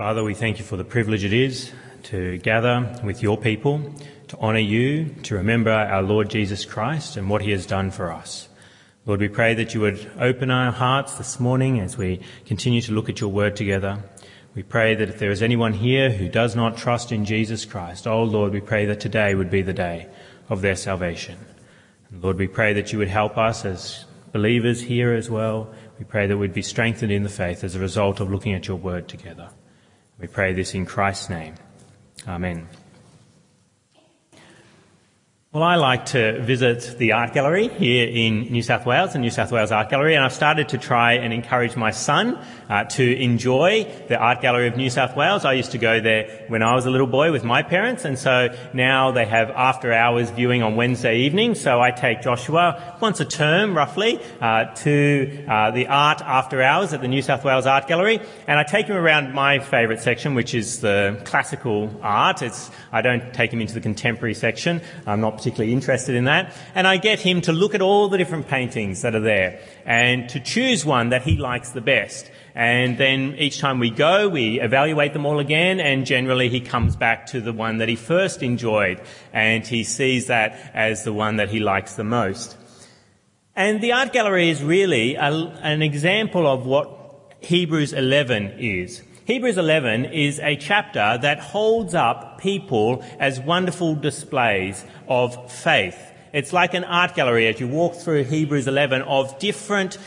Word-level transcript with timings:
Father, 0.00 0.24
we 0.24 0.32
thank 0.32 0.58
you 0.58 0.64
for 0.64 0.78
the 0.78 0.82
privilege 0.82 1.24
it 1.24 1.32
is 1.34 1.72
to 2.04 2.38
gather 2.38 2.90
with 3.04 3.22
your 3.22 3.36
people, 3.36 3.82
to 4.28 4.38
honour 4.38 4.58
you, 4.58 5.10
to 5.24 5.34
remember 5.34 5.70
our 5.70 6.00
Lord 6.00 6.30
Jesus 6.30 6.64
Christ 6.64 7.18
and 7.18 7.28
what 7.28 7.42
he 7.42 7.50
has 7.50 7.66
done 7.66 7.90
for 7.90 8.10
us. 8.10 8.48
Lord, 9.04 9.20
we 9.20 9.28
pray 9.28 9.52
that 9.52 9.74
you 9.74 9.82
would 9.82 10.10
open 10.18 10.50
our 10.50 10.72
hearts 10.72 11.18
this 11.18 11.38
morning 11.38 11.80
as 11.80 11.98
we 11.98 12.20
continue 12.46 12.80
to 12.80 12.92
look 12.92 13.10
at 13.10 13.20
your 13.20 13.28
word 13.28 13.56
together. 13.56 14.02
We 14.54 14.62
pray 14.62 14.94
that 14.94 15.10
if 15.10 15.18
there 15.18 15.30
is 15.30 15.42
anyone 15.42 15.74
here 15.74 16.08
who 16.08 16.30
does 16.30 16.56
not 16.56 16.78
trust 16.78 17.12
in 17.12 17.26
Jesus 17.26 17.66
Christ, 17.66 18.06
oh 18.06 18.22
Lord, 18.22 18.54
we 18.54 18.62
pray 18.62 18.86
that 18.86 19.00
today 19.00 19.34
would 19.34 19.50
be 19.50 19.60
the 19.60 19.74
day 19.74 20.08
of 20.48 20.62
their 20.62 20.76
salvation. 20.76 21.36
And 22.10 22.22
Lord, 22.22 22.38
we 22.38 22.48
pray 22.48 22.72
that 22.72 22.90
you 22.90 22.98
would 23.00 23.08
help 23.08 23.36
us 23.36 23.66
as 23.66 24.06
believers 24.32 24.80
here 24.80 25.12
as 25.12 25.28
well. 25.28 25.70
We 25.98 26.06
pray 26.06 26.26
that 26.26 26.38
we'd 26.38 26.54
be 26.54 26.62
strengthened 26.62 27.12
in 27.12 27.22
the 27.22 27.28
faith 27.28 27.62
as 27.62 27.74
a 27.74 27.80
result 27.80 28.18
of 28.18 28.30
looking 28.30 28.54
at 28.54 28.66
your 28.66 28.78
word 28.78 29.06
together. 29.06 29.50
We 30.20 30.26
pray 30.26 30.52
this 30.52 30.74
in 30.74 30.84
Christ's 30.84 31.30
name. 31.30 31.54
Amen. 32.28 32.68
Well, 35.50 35.62
I 35.62 35.76
like 35.76 36.06
to 36.06 36.40
visit 36.42 36.98
the 36.98 37.12
art 37.12 37.32
gallery 37.32 37.68
here 37.68 38.06
in 38.06 38.52
New 38.52 38.62
South 38.62 38.84
Wales, 38.84 39.14
the 39.14 39.18
New 39.18 39.30
South 39.30 39.50
Wales 39.50 39.72
Art 39.72 39.88
Gallery, 39.88 40.14
and 40.14 40.22
I've 40.22 40.32
started 40.32 40.68
to 40.68 40.78
try 40.78 41.14
and 41.14 41.32
encourage 41.32 41.74
my 41.74 41.90
son 41.90 42.38
uh, 42.70 42.84
to 42.84 43.20
enjoy 43.20 43.84
the 44.08 44.16
Art 44.16 44.40
Gallery 44.40 44.68
of 44.68 44.76
New 44.76 44.88
South 44.88 45.16
Wales. 45.16 45.44
I 45.44 45.54
used 45.54 45.72
to 45.72 45.78
go 45.78 46.00
there 46.00 46.44
when 46.48 46.62
I 46.62 46.74
was 46.74 46.86
a 46.86 46.90
little 46.90 47.06
boy 47.06 47.32
with 47.32 47.44
my 47.44 47.62
parents, 47.62 48.04
and 48.04 48.18
so 48.18 48.48
now 48.72 49.10
they 49.10 49.26
have 49.26 49.50
after 49.50 49.92
hours 49.92 50.30
viewing 50.30 50.62
on 50.62 50.76
Wednesday 50.76 51.18
evening. 51.18 51.54
So 51.54 51.80
I 51.80 51.90
take 51.90 52.22
Joshua 52.22 52.96
once 53.00 53.20
a 53.20 53.24
term, 53.24 53.76
roughly, 53.76 54.20
uh, 54.40 54.66
to 54.76 55.44
uh, 55.48 55.72
the 55.72 55.88
art 55.88 56.22
after 56.22 56.62
hours 56.62 56.94
at 56.94 57.02
the 57.02 57.08
New 57.08 57.20
South 57.20 57.44
Wales 57.44 57.66
Art 57.66 57.88
Gallery, 57.88 58.20
and 58.46 58.58
I 58.58 58.62
take 58.62 58.86
him 58.86 58.96
around 58.96 59.34
my 59.34 59.58
favourite 59.58 60.00
section, 60.00 60.34
which 60.34 60.54
is 60.54 60.80
the 60.80 61.20
classical 61.24 61.90
art. 62.02 62.40
It's 62.40 62.70
I 62.92 63.02
don't 63.02 63.34
take 63.34 63.52
him 63.52 63.60
into 63.60 63.74
the 63.74 63.80
contemporary 63.80 64.34
section. 64.34 64.80
I'm 65.06 65.20
not 65.20 65.36
particularly 65.36 65.72
interested 65.72 66.14
in 66.14 66.24
that. 66.24 66.54
And 66.74 66.86
I 66.86 66.96
get 66.96 67.20
him 67.20 67.40
to 67.42 67.52
look 67.52 67.74
at 67.74 67.82
all 67.82 68.08
the 68.08 68.18
different 68.18 68.48
paintings 68.48 69.02
that 69.02 69.14
are 69.14 69.20
there 69.20 69.60
and 69.84 70.28
to 70.30 70.40
choose 70.40 70.84
one 70.84 71.10
that 71.10 71.22
he 71.22 71.36
likes 71.36 71.70
the 71.70 71.80
best. 71.80 72.30
And 72.54 72.98
then 72.98 73.36
each 73.38 73.60
time 73.60 73.78
we 73.78 73.90
go, 73.90 74.28
we 74.28 74.60
evaluate 74.60 75.12
them 75.12 75.26
all 75.26 75.38
again, 75.38 75.80
and 75.80 76.04
generally 76.04 76.48
he 76.48 76.60
comes 76.60 76.96
back 76.96 77.26
to 77.26 77.40
the 77.40 77.52
one 77.52 77.78
that 77.78 77.88
he 77.88 77.96
first 77.96 78.42
enjoyed, 78.42 79.00
and 79.32 79.66
he 79.66 79.84
sees 79.84 80.26
that 80.26 80.58
as 80.74 81.04
the 81.04 81.12
one 81.12 81.36
that 81.36 81.50
he 81.50 81.60
likes 81.60 81.94
the 81.94 82.04
most. 82.04 82.56
And 83.54 83.80
the 83.80 83.92
art 83.92 84.12
gallery 84.12 84.48
is 84.48 84.62
really 84.62 85.16
a, 85.16 85.30
an 85.30 85.82
example 85.82 86.46
of 86.46 86.66
what 86.66 87.34
Hebrews 87.40 87.92
11 87.92 88.56
is. 88.58 89.02
Hebrews 89.26 89.58
11 89.58 90.06
is 90.06 90.40
a 90.40 90.56
chapter 90.56 91.18
that 91.22 91.38
holds 91.38 91.94
up 91.94 92.40
people 92.40 93.04
as 93.18 93.38
wonderful 93.38 93.94
displays 93.94 94.84
of 95.08 95.52
faith. 95.52 96.10
It's 96.32 96.52
like 96.52 96.74
an 96.74 96.84
art 96.84 97.14
gallery 97.14 97.48
as 97.48 97.58
you 97.60 97.66
walk 97.66 97.94
through 97.94 98.24
Hebrews 98.24 98.68
11 98.68 99.02
of 99.02 99.38
different 99.38 99.98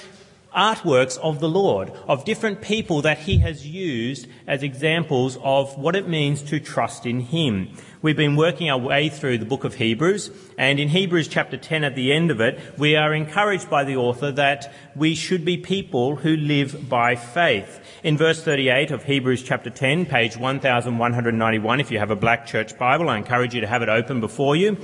artworks 0.55 1.17
of 1.19 1.39
the 1.39 1.49
Lord, 1.49 1.91
of 2.07 2.25
different 2.25 2.61
people 2.61 3.01
that 3.01 3.19
he 3.19 3.39
has 3.39 3.67
used 3.67 4.27
as 4.47 4.63
examples 4.63 5.37
of 5.43 5.77
what 5.77 5.95
it 5.95 6.07
means 6.07 6.41
to 6.43 6.59
trust 6.59 7.05
in 7.05 7.19
him. 7.19 7.69
We've 8.01 8.17
been 8.17 8.35
working 8.35 8.69
our 8.69 8.77
way 8.77 9.09
through 9.09 9.37
the 9.37 9.45
book 9.45 9.63
of 9.63 9.75
Hebrews, 9.75 10.29
and 10.57 10.79
in 10.79 10.89
Hebrews 10.89 11.27
chapter 11.27 11.57
10 11.57 11.83
at 11.83 11.95
the 11.95 12.11
end 12.11 12.31
of 12.31 12.41
it, 12.41 12.59
we 12.77 12.95
are 12.95 13.13
encouraged 13.13 13.69
by 13.69 13.83
the 13.83 13.95
author 13.95 14.31
that 14.31 14.73
we 14.95 15.15
should 15.15 15.45
be 15.45 15.57
people 15.57 16.17
who 16.17 16.35
live 16.35 16.89
by 16.89 17.15
faith. 17.15 17.79
In 18.03 18.17
verse 18.17 18.43
38 18.43 18.91
of 18.91 19.03
Hebrews 19.03 19.43
chapter 19.43 19.69
10, 19.69 20.05
page 20.05 20.37
1191, 20.37 21.79
if 21.79 21.91
you 21.91 21.99
have 21.99 22.11
a 22.11 22.15
black 22.15 22.45
church 22.45 22.77
Bible, 22.77 23.09
I 23.09 23.17
encourage 23.17 23.55
you 23.55 23.61
to 23.61 23.67
have 23.67 23.81
it 23.81 23.89
open 23.89 24.19
before 24.19 24.55
you. 24.55 24.77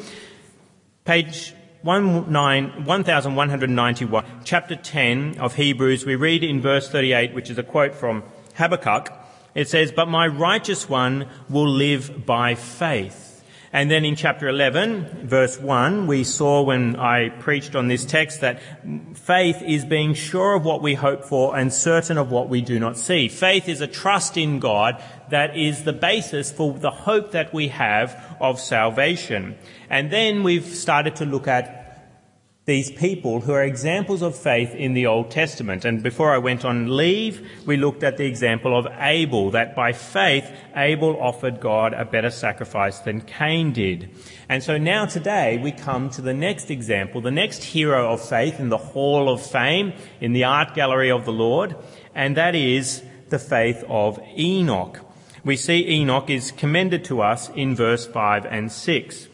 Page 1.04 1.54
1191, 1.82 4.26
chapter 4.44 4.76
10 4.76 5.40
of 5.40 5.56
Hebrews, 5.56 6.06
we 6.06 6.16
read 6.16 6.44
in 6.44 6.60
verse 6.60 6.90
38, 6.90 7.34
which 7.34 7.50
is 7.50 7.58
a 7.58 7.64
quote 7.64 7.96
from 7.96 8.24
Habakkuk. 8.56 9.14
It 9.56 9.70
says, 9.70 9.94
But 9.94 10.10
my 10.10 10.28
righteous 10.28 10.90
one 10.90 11.30
will 11.50 11.70
live 11.70 12.26
by 12.26 12.56
faith. 12.56 13.28
And 13.72 13.90
then 13.90 14.04
in 14.04 14.18
chapter 14.18 14.50
11, 14.50 15.28
verse 15.28 15.58
1, 15.58 16.08
we 16.08 16.26
saw 16.26 16.64
when 16.64 16.98
I 16.98 17.30
preached 17.30 17.76
on 17.76 17.88
this 17.88 18.04
text 18.04 18.42
that 18.42 18.62
faith 19.16 19.62
is 19.62 19.86
being 19.86 20.16
sure 20.16 20.56
of 20.56 20.66
what 20.66 20.82
we 20.82 20.96
hope 20.96 21.24
for 21.24 21.56
and 21.56 21.72
certain 21.72 22.18
of 22.18 22.30
what 22.30 22.50
we 22.50 22.60
do 22.62 22.78
not 22.80 22.98
see. 22.98 23.30
Faith 23.30 23.70
is 23.70 23.80
a 23.80 23.88
trust 23.88 24.36
in 24.38 24.60
God 24.60 25.02
that 25.30 25.58
is 25.58 25.84
the 25.84 25.94
basis 25.94 26.52
for 26.52 26.74
the 26.74 26.92
hope 26.92 27.32
that 27.32 27.54
we 27.54 27.70
have 27.70 28.38
of 28.40 28.60
salvation. 28.60 29.58
And 29.90 30.12
then 30.12 30.44
we've 30.44 30.66
started 30.66 31.16
to 31.18 31.26
look 31.26 31.48
at 31.48 31.80
these 32.70 32.92
people 32.92 33.42
who 33.42 33.52
are 33.52 33.64
examples 33.64 34.22
of 34.22 34.38
faith 34.38 34.76
in 34.76 34.94
the 34.94 35.08
Old 35.08 35.32
Testament. 35.32 35.86
And 35.86 36.04
before 36.04 36.32
I 36.32 36.38
went 36.38 36.64
on 36.64 36.96
leave, 36.96 37.50
we 37.66 37.78
looked 37.78 38.04
at 38.04 38.18
the 38.18 38.28
example 38.28 38.78
of 38.78 38.86
Abel, 39.00 39.50
that 39.50 39.76
by 39.76 39.92
faith, 39.92 40.48
Abel 40.76 41.20
offered 41.20 41.60
God 41.60 41.94
a 41.94 42.06
better 42.06 42.30
sacrifice 42.30 43.00
than 43.00 43.22
Cain 43.22 43.74
did. 43.74 44.12
And 44.48 44.62
so 44.62 44.78
now 44.78 45.08
today 45.08 45.58
we 45.58 45.72
come 45.72 46.12
to 46.12 46.22
the 46.22 46.36
next 46.36 46.70
example, 46.70 47.22
the 47.22 47.32
next 47.32 47.64
hero 47.64 48.14
of 48.14 48.22
faith 48.22 48.60
in 48.60 48.70
the 48.70 48.78
Hall 48.78 49.34
of 49.34 49.44
Fame, 49.44 49.94
in 50.22 50.34
the 50.34 50.44
art 50.44 50.76
gallery 50.76 51.10
of 51.10 51.26
the 51.26 51.34
Lord, 51.34 51.76
and 52.14 52.38
that 52.38 52.54
is 52.54 53.02
the 53.30 53.40
faith 53.40 53.84
of 53.88 54.20
Enoch. 54.38 55.09
We 55.44 55.56
see 55.56 55.88
Enoch 55.88 56.30
is 56.30 56.52
commended 56.52 57.06
to 57.06 57.22
us 57.22 57.50
in 57.50 57.76
verse 57.76 58.06
5 58.06 58.46
and 58.46 58.72
6. 58.72 59.28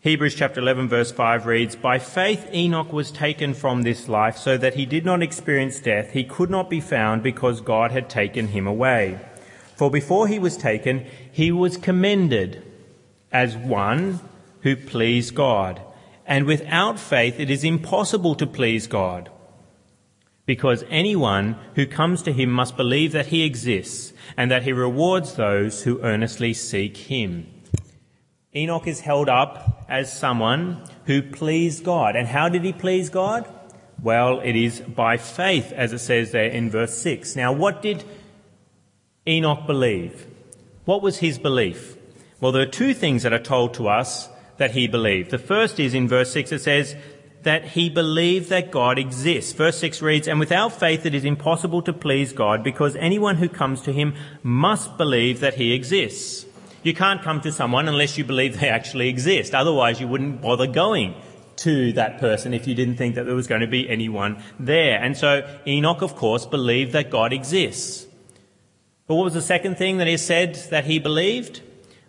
Hebrews 0.00 0.34
chapter 0.34 0.60
11 0.60 0.88
verse 0.88 1.12
5 1.12 1.46
reads, 1.46 1.76
By 1.76 1.98
faith 1.98 2.48
Enoch 2.52 2.92
was 2.92 3.10
taken 3.10 3.54
from 3.54 3.82
this 3.82 4.08
life 4.08 4.36
so 4.36 4.56
that 4.56 4.74
he 4.74 4.86
did 4.86 5.04
not 5.04 5.22
experience 5.22 5.78
death. 5.78 6.10
He 6.10 6.24
could 6.24 6.50
not 6.50 6.68
be 6.68 6.80
found 6.80 7.22
because 7.22 7.60
God 7.60 7.92
had 7.92 8.08
taken 8.08 8.48
him 8.48 8.66
away. 8.66 9.20
For 9.76 9.90
before 9.90 10.28
he 10.28 10.38
was 10.38 10.56
taken, 10.56 11.06
he 11.30 11.52
was 11.52 11.76
commended 11.76 12.62
as 13.30 13.56
one 13.56 14.20
who 14.62 14.76
pleased 14.76 15.34
God. 15.34 15.80
And 16.26 16.46
without 16.46 16.98
faith 16.98 17.38
it 17.38 17.50
is 17.50 17.64
impossible 17.64 18.34
to 18.36 18.46
please 18.46 18.86
God. 18.86 19.30
Because 20.44 20.84
anyone 20.90 21.56
who 21.76 21.86
comes 21.86 22.22
to 22.22 22.32
him 22.32 22.50
must 22.50 22.76
believe 22.76 23.12
that 23.12 23.26
he 23.26 23.44
exists 23.44 24.12
and 24.36 24.50
that 24.50 24.64
he 24.64 24.72
rewards 24.72 25.34
those 25.34 25.82
who 25.82 26.00
earnestly 26.02 26.52
seek 26.52 26.96
him. 26.96 27.46
Enoch 28.54 28.86
is 28.86 29.00
held 29.00 29.28
up 29.28 29.86
as 29.88 30.12
someone 30.12 30.82
who 31.06 31.22
pleased 31.22 31.84
God. 31.84 32.16
And 32.16 32.28
how 32.28 32.48
did 32.48 32.64
he 32.64 32.72
please 32.72 33.08
God? 33.08 33.48
Well, 34.02 34.40
it 34.40 34.56
is 34.56 34.80
by 34.80 35.16
faith, 35.16 35.72
as 35.72 35.92
it 35.92 36.00
says 36.00 36.32
there 36.32 36.50
in 36.50 36.70
verse 36.70 36.98
6. 36.98 37.36
Now, 37.36 37.52
what 37.52 37.80
did 37.80 38.04
Enoch 39.26 39.66
believe? 39.66 40.26
What 40.84 41.02
was 41.02 41.18
his 41.18 41.38
belief? 41.38 41.96
Well, 42.40 42.50
there 42.50 42.62
are 42.62 42.66
two 42.66 42.92
things 42.92 43.22
that 43.22 43.32
are 43.32 43.38
told 43.38 43.74
to 43.74 43.88
us 43.88 44.28
that 44.56 44.72
he 44.72 44.88
believed. 44.88 45.30
The 45.30 45.38
first 45.38 45.78
is 45.78 45.94
in 45.94 46.08
verse 46.08 46.32
6, 46.32 46.52
it 46.52 46.58
says 46.60 46.96
that 47.42 47.64
he 47.64 47.90
believed 47.90 48.48
that 48.50 48.70
God 48.70 48.98
exists. 48.98 49.52
Verse 49.52 49.78
6 49.78 50.00
reads, 50.02 50.28
And 50.28 50.38
without 50.38 50.72
faith 50.72 51.04
it 51.06 51.14
is 51.14 51.24
impossible 51.24 51.82
to 51.82 51.92
please 51.92 52.32
God 52.32 52.62
because 52.62 52.96
anyone 52.96 53.36
who 53.36 53.48
comes 53.48 53.80
to 53.82 53.92
him 53.92 54.14
must 54.42 54.96
believe 54.96 55.40
that 55.40 55.54
he 55.54 55.72
exists 55.72 56.46
you 56.82 56.94
can't 56.94 57.22
come 57.22 57.40
to 57.42 57.52
someone 57.52 57.88
unless 57.88 58.18
you 58.18 58.24
believe 58.24 58.58
they 58.60 58.68
actually 58.68 59.08
exist. 59.08 59.54
Otherwise, 59.54 60.00
you 60.00 60.08
wouldn't 60.08 60.42
bother 60.42 60.66
going 60.66 61.14
to 61.56 61.92
that 61.92 62.18
person 62.18 62.54
if 62.54 62.66
you 62.66 62.74
didn't 62.74 62.96
think 62.96 63.14
that 63.14 63.24
there 63.24 63.34
was 63.34 63.46
going 63.46 63.60
to 63.60 63.66
be 63.66 63.88
anyone 63.88 64.42
there. 64.58 65.00
And 65.00 65.16
so 65.16 65.48
Enoch, 65.66 66.02
of 66.02 66.16
course, 66.16 66.44
believed 66.44 66.92
that 66.92 67.10
God 67.10 67.32
exists. 67.32 68.06
But 69.06 69.14
what 69.14 69.24
was 69.24 69.34
the 69.34 69.42
second 69.42 69.76
thing 69.76 69.98
that 69.98 70.06
he 70.06 70.16
said 70.16 70.54
that 70.70 70.86
he 70.86 70.98
believed? 70.98 71.60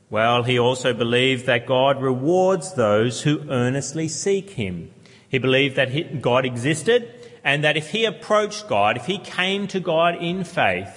Well, 0.10 0.44
he 0.44 0.58
also 0.58 0.94
believed 0.94 1.46
that 1.46 1.66
God 1.66 2.02
rewards 2.02 2.74
those 2.74 3.24
who 3.24 3.48
earnestly 3.50 4.08
seek 4.08 4.52
him. 4.52 4.92
He 5.34 5.40
believed 5.40 5.78
that 5.78 6.22
God 6.22 6.46
existed 6.46 7.12
and 7.44 7.64
that 7.64 7.76
if 7.76 7.90
he 7.90 8.06
approached 8.06 8.68
God, 8.68 8.98
if 8.98 9.08
he 9.08 9.18
came 9.18 9.66
to 9.70 9.80
God 9.80 10.22
in 10.22 10.44
faith, 10.44 10.96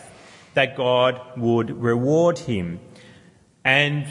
that 0.52 0.76
God 0.76 1.22
would 1.38 1.70
reward 1.70 2.40
him. 2.40 2.78
And 3.64 4.06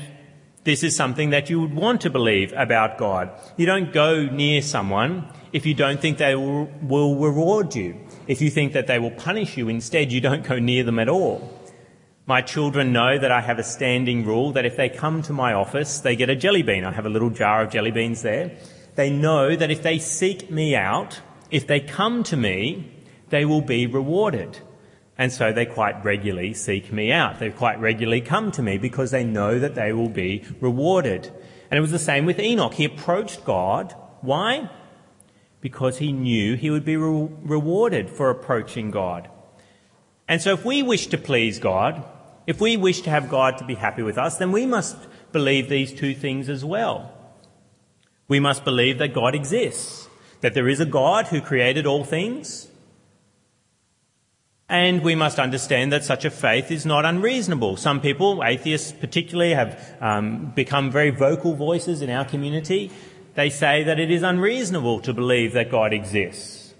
this 0.63 0.81
is 0.81 0.95
something 0.95 1.29
that 1.29 1.51
you 1.51 1.61
would 1.61 1.75
want 1.75 2.01
to 2.01 2.09
believe 2.09 2.53
about 2.53 2.97
God. 2.97 3.39
You 3.55 3.67
don't 3.67 3.93
go 3.93 4.25
near 4.25 4.63
someone 4.63 5.31
if 5.53 5.67
you 5.67 5.75
don't 5.75 6.01
think 6.01 6.17
they 6.17 6.33
will, 6.33 6.71
will, 6.81 7.17
reward 7.17 7.75
you. 7.75 7.95
If 8.25 8.41
you 8.41 8.49
think 8.49 8.73
that 8.73 8.87
they 8.87 8.97
will 8.97 9.11
punish 9.11 9.57
you 9.57 9.69
instead, 9.69 10.11
you 10.11 10.21
don't 10.21 10.43
go 10.43 10.57
near 10.57 10.83
them 10.83 10.97
at 10.97 11.07
all. 11.07 11.51
My 12.25 12.41
children 12.41 12.91
know 12.91 13.19
that 13.19 13.31
I 13.31 13.41
have 13.41 13.59
a 13.59 13.63
standing 13.63 14.25
rule 14.25 14.53
that 14.53 14.65
if 14.65 14.75
they 14.75 14.89
come 14.89 15.21
to 15.21 15.33
my 15.33 15.53
office, 15.53 15.99
they 15.99 16.15
get 16.15 16.31
a 16.31 16.35
jelly 16.35 16.63
bean. 16.63 16.83
I 16.83 16.91
have 16.93 17.05
a 17.05 17.09
little 17.09 17.29
jar 17.29 17.61
of 17.61 17.69
jelly 17.69 17.91
beans 17.91 18.23
there. 18.23 18.57
They 18.95 19.09
know 19.09 19.55
that 19.55 19.71
if 19.71 19.83
they 19.83 19.99
seek 19.99 20.49
me 20.49 20.75
out, 20.75 21.21
if 21.51 21.67
they 21.67 21.79
come 21.79 22.23
to 22.23 22.37
me, 22.37 22.91
they 23.29 23.45
will 23.45 23.61
be 23.61 23.87
rewarded. 23.87 24.59
And 25.17 25.31
so 25.31 25.53
they 25.53 25.65
quite 25.65 26.03
regularly 26.03 26.53
seek 26.53 26.91
me 26.91 27.11
out. 27.11 27.39
They 27.39 27.49
quite 27.49 27.79
regularly 27.79 28.21
come 28.21 28.51
to 28.51 28.61
me 28.61 28.77
because 28.77 29.11
they 29.11 29.23
know 29.23 29.59
that 29.59 29.75
they 29.75 29.93
will 29.93 30.09
be 30.09 30.43
rewarded. 30.59 31.31
And 31.69 31.77
it 31.77 31.81
was 31.81 31.91
the 31.91 31.99
same 31.99 32.25
with 32.25 32.39
Enoch. 32.39 32.73
He 32.73 32.85
approached 32.85 33.45
God. 33.45 33.95
Why? 34.21 34.69
Because 35.61 35.99
he 35.99 36.11
knew 36.11 36.55
he 36.55 36.69
would 36.69 36.85
be 36.85 36.97
re- 36.97 37.29
rewarded 37.43 38.09
for 38.09 38.29
approaching 38.29 38.91
God. 38.91 39.29
And 40.27 40.41
so 40.41 40.53
if 40.53 40.65
we 40.65 40.83
wish 40.83 41.07
to 41.07 41.17
please 41.17 41.59
God, 41.59 42.03
if 42.47 42.59
we 42.59 42.77
wish 42.77 43.01
to 43.01 43.09
have 43.09 43.29
God 43.29 43.57
to 43.59 43.65
be 43.65 43.75
happy 43.75 44.03
with 44.03 44.17
us, 44.17 44.37
then 44.37 44.51
we 44.51 44.65
must 44.65 44.97
believe 45.31 45.69
these 45.69 45.93
two 45.93 46.13
things 46.13 46.49
as 46.49 46.63
well. 46.63 47.11
We 48.27 48.39
must 48.39 48.65
believe 48.65 48.97
that 48.97 49.13
God 49.13 49.35
exists, 49.35 50.09
that 50.41 50.53
there 50.53 50.67
is 50.67 50.79
a 50.79 50.85
God 50.85 51.27
who 51.27 51.41
created 51.41 51.85
all 51.85 52.03
things, 52.03 52.67
and 54.67 55.03
we 55.03 55.13
must 55.13 55.37
understand 55.37 55.93
that 55.93 56.03
such 56.03 56.25
a 56.25 56.31
faith 56.31 56.71
is 56.71 56.85
not 56.85 57.05
unreasonable. 57.05 57.77
Some 57.77 58.01
people, 58.01 58.43
atheists 58.43 58.91
particularly, 58.91 59.53
have 59.53 59.79
um, 60.01 60.53
become 60.55 60.89
very 60.89 61.11
vocal 61.11 61.53
voices 61.53 62.01
in 62.01 62.09
our 62.09 62.25
community. 62.25 62.91
They 63.35 63.51
say 63.51 63.83
that 63.83 63.99
it 63.99 64.09
is 64.09 64.23
unreasonable 64.23 65.01
to 65.01 65.13
believe 65.13 65.53
that 65.53 65.69
God 65.69 65.93
exists. 65.93 66.73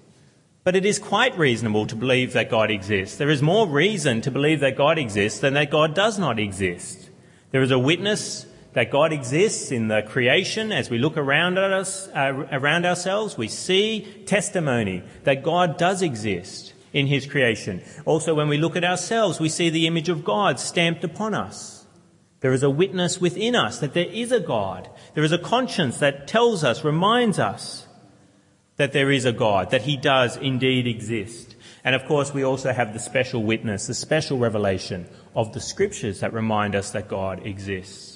But 0.64 0.76
it 0.76 0.84
is 0.84 0.98
quite 0.98 1.38
reasonable 1.38 1.86
to 1.86 1.96
believe 1.96 2.34
that 2.34 2.50
God 2.50 2.72
exists. 2.72 3.18
There 3.18 3.30
is 3.30 3.44
more 3.44 3.68
reason 3.68 4.22
to 4.22 4.32
believe 4.32 4.62
that 4.62 4.76
God 4.76 4.98
exists 4.98 5.40
than 5.40 5.54
that 5.54 5.70
God 5.70 5.94
does 5.94 6.18
not 6.18 6.40
exist. 6.40 7.12
There 7.52 7.62
is 7.62 7.70
a 7.70 7.78
witness 7.78 8.48
that 8.76 8.92
God 8.92 9.14
exists 9.14 9.72
in 9.72 9.88
the 9.88 10.02
creation 10.02 10.74
as 10.74 10.90
we 10.90 10.98
look 10.98 11.16
around 11.16 11.58
at 11.58 11.72
us, 11.72 12.10
uh, 12.10 12.46
around 12.52 12.86
ourselves. 12.86 13.38
We 13.38 13.48
see 13.48 14.02
testimony 14.26 15.02
that 15.24 15.44
God 15.44 15.78
does 15.78 16.02
exist 16.02 16.74
in 16.92 17.08
his 17.08 17.26
creation. 17.26 17.82
Also, 18.04 18.36
when 18.36 18.50
we 18.50 18.58
look 18.58 18.76
at 18.76 18.84
ourselves, 18.84 19.40
we 19.40 19.48
see 19.48 19.70
the 19.70 19.88
image 19.88 20.10
of 20.10 20.26
God 20.26 20.60
stamped 20.60 21.06
upon 21.06 21.34
us. 21.34 21.86
There 22.42 22.52
is 22.52 22.64
a 22.64 22.70
witness 22.70 23.20
within 23.20 23.56
us 23.56 23.80
that 23.80 23.94
there 23.94 24.06
is 24.06 24.34
a 24.34 24.42
God. 24.42 24.90
There 25.14 25.24
is 25.24 25.32
a 25.32 25.38
conscience 25.38 26.00
that 26.00 26.28
tells 26.28 26.66
us, 26.66 26.84
reminds 26.84 27.40
us 27.40 27.88
that 28.76 28.92
there 28.92 29.10
is 29.10 29.24
a 29.24 29.32
God, 29.32 29.72
that 29.72 29.84
he 29.84 29.96
does 29.96 30.36
indeed 30.36 30.86
exist. 30.86 31.56
And 31.86 31.96
of 31.96 32.06
course, 32.08 32.34
we 32.34 32.44
also 32.44 32.74
have 32.74 32.92
the 32.92 33.00
special 33.00 33.42
witness, 33.42 33.88
the 33.88 33.94
special 33.94 34.38
revelation 34.38 35.08
of 35.34 35.54
the 35.54 35.62
scriptures 35.62 36.20
that 36.20 36.34
remind 36.34 36.76
us 36.76 36.92
that 36.92 37.08
God 37.08 37.46
exists. 37.48 38.15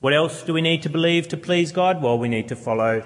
What 0.00 0.14
else 0.14 0.44
do 0.44 0.52
we 0.52 0.60
need 0.60 0.82
to 0.82 0.88
believe 0.88 1.26
to 1.28 1.36
please 1.36 1.72
God? 1.72 2.00
Well, 2.00 2.18
we 2.18 2.28
need 2.28 2.46
to 2.48 2.56
follow 2.56 3.04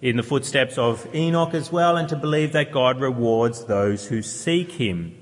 in 0.00 0.16
the 0.16 0.22
footsteps 0.22 0.78
of 0.78 1.12
Enoch 1.12 1.52
as 1.52 1.72
well 1.72 1.96
and 1.96 2.08
to 2.10 2.14
believe 2.14 2.52
that 2.52 2.70
God 2.70 3.00
rewards 3.00 3.64
those 3.64 4.06
who 4.06 4.22
seek 4.22 4.70
him. 4.70 5.16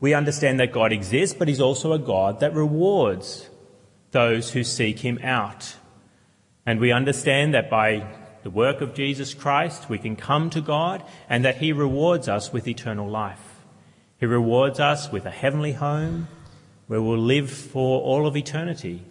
We 0.00 0.14
understand 0.14 0.58
that 0.60 0.72
God 0.72 0.90
exists, 0.90 1.36
but 1.38 1.48
he's 1.48 1.60
also 1.60 1.92
a 1.92 1.98
God 1.98 2.40
that 2.40 2.54
rewards 2.54 3.50
those 4.12 4.52
who 4.52 4.64
seek 4.64 5.00
him 5.00 5.18
out. 5.22 5.76
And 6.64 6.80
we 6.80 6.90
understand 6.90 7.52
that 7.52 7.68
by 7.68 8.06
the 8.42 8.48
work 8.48 8.80
of 8.80 8.94
Jesus 8.94 9.34
Christ, 9.34 9.90
we 9.90 9.98
can 9.98 10.16
come 10.16 10.48
to 10.48 10.62
God 10.62 11.04
and 11.28 11.44
that 11.44 11.58
he 11.58 11.74
rewards 11.74 12.28
us 12.28 12.50
with 12.50 12.66
eternal 12.66 13.10
life. 13.10 13.60
He 14.18 14.24
rewards 14.24 14.80
us 14.80 15.12
with 15.12 15.26
a 15.26 15.30
heavenly 15.30 15.72
home 15.72 16.28
where 16.86 17.02
we'll 17.02 17.18
live 17.18 17.50
for 17.50 18.00
all 18.00 18.26
of 18.26 18.38
eternity 18.38 19.02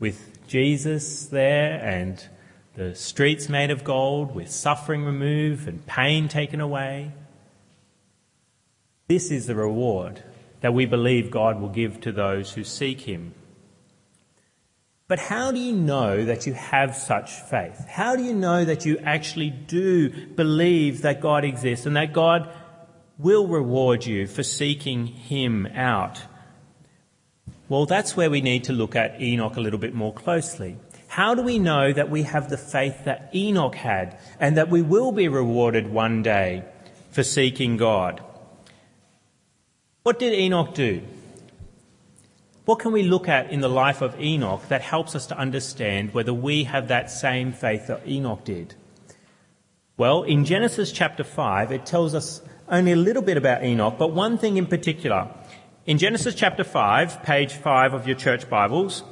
with 0.00 0.27
Jesus 0.48 1.26
there 1.26 1.78
and 1.80 2.26
the 2.74 2.94
streets 2.94 3.48
made 3.48 3.70
of 3.70 3.84
gold 3.84 4.34
with 4.34 4.50
suffering 4.50 5.04
removed 5.04 5.68
and 5.68 5.86
pain 5.86 6.28
taken 6.28 6.60
away. 6.60 7.12
This 9.08 9.30
is 9.30 9.46
the 9.46 9.54
reward 9.54 10.22
that 10.60 10.74
we 10.74 10.86
believe 10.86 11.30
God 11.30 11.60
will 11.60 11.68
give 11.68 12.00
to 12.00 12.12
those 12.12 12.52
who 12.52 12.64
seek 12.64 13.02
Him. 13.02 13.34
But 15.06 15.18
how 15.18 15.50
do 15.50 15.58
you 15.58 15.72
know 15.72 16.24
that 16.24 16.46
you 16.46 16.52
have 16.52 16.94
such 16.94 17.32
faith? 17.32 17.86
How 17.88 18.16
do 18.16 18.22
you 18.22 18.34
know 18.34 18.64
that 18.64 18.84
you 18.84 18.98
actually 18.98 19.50
do 19.50 20.10
believe 20.28 21.02
that 21.02 21.20
God 21.20 21.44
exists 21.44 21.86
and 21.86 21.96
that 21.96 22.12
God 22.12 22.50
will 23.18 23.46
reward 23.46 24.04
you 24.04 24.26
for 24.26 24.42
seeking 24.42 25.06
Him 25.06 25.66
out? 25.66 26.22
Well, 27.68 27.84
that's 27.84 28.16
where 28.16 28.30
we 28.30 28.40
need 28.40 28.64
to 28.64 28.72
look 28.72 28.96
at 28.96 29.20
Enoch 29.20 29.56
a 29.56 29.60
little 29.60 29.78
bit 29.78 29.94
more 29.94 30.12
closely. 30.14 30.76
How 31.08 31.34
do 31.34 31.42
we 31.42 31.58
know 31.58 31.92
that 31.92 32.10
we 32.10 32.22
have 32.22 32.48
the 32.48 32.56
faith 32.56 33.04
that 33.04 33.30
Enoch 33.34 33.74
had 33.74 34.18
and 34.40 34.56
that 34.56 34.70
we 34.70 34.80
will 34.80 35.12
be 35.12 35.28
rewarded 35.28 35.88
one 35.88 36.22
day 36.22 36.64
for 37.10 37.22
seeking 37.22 37.76
God? 37.76 38.22
What 40.02 40.18
did 40.18 40.32
Enoch 40.32 40.74
do? 40.74 41.02
What 42.64 42.78
can 42.78 42.92
we 42.92 43.02
look 43.02 43.28
at 43.28 43.50
in 43.50 43.60
the 43.60 43.68
life 43.68 44.02
of 44.02 44.18
Enoch 44.20 44.68
that 44.68 44.82
helps 44.82 45.14
us 45.14 45.26
to 45.26 45.38
understand 45.38 46.14
whether 46.14 46.32
we 46.34 46.64
have 46.64 46.88
that 46.88 47.10
same 47.10 47.52
faith 47.52 47.86
that 47.88 48.06
Enoch 48.06 48.44
did? 48.44 48.74
Well, 49.96 50.22
in 50.22 50.44
Genesis 50.44 50.92
chapter 50.92 51.24
5, 51.24 51.72
it 51.72 51.84
tells 51.84 52.14
us 52.14 52.40
only 52.68 52.92
a 52.92 52.96
little 52.96 53.22
bit 53.22 53.36
about 53.36 53.64
Enoch, 53.64 53.96
but 53.98 54.12
one 54.12 54.38
thing 54.38 54.56
in 54.56 54.66
particular. 54.66 55.28
In 55.88 55.96
Genesis 55.96 56.34
chapter 56.34 56.64
5, 56.64 57.22
page 57.22 57.54
5 57.54 57.94
of 57.94 58.06
your 58.06 58.14
church 58.14 58.50
Bibles, 58.50 59.02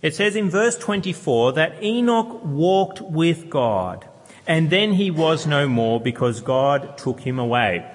it 0.00 0.14
says 0.14 0.36
in 0.36 0.48
verse 0.48 0.74
24 0.78 1.52
that 1.52 1.82
Enoch 1.82 2.42
walked 2.42 3.02
with 3.02 3.50
God, 3.50 4.08
and 4.46 4.70
then 4.70 4.94
he 4.94 5.10
was 5.10 5.46
no 5.46 5.68
more 5.68 6.00
because 6.00 6.40
God 6.40 6.96
took 6.96 7.20
him 7.20 7.38
away. 7.38 7.86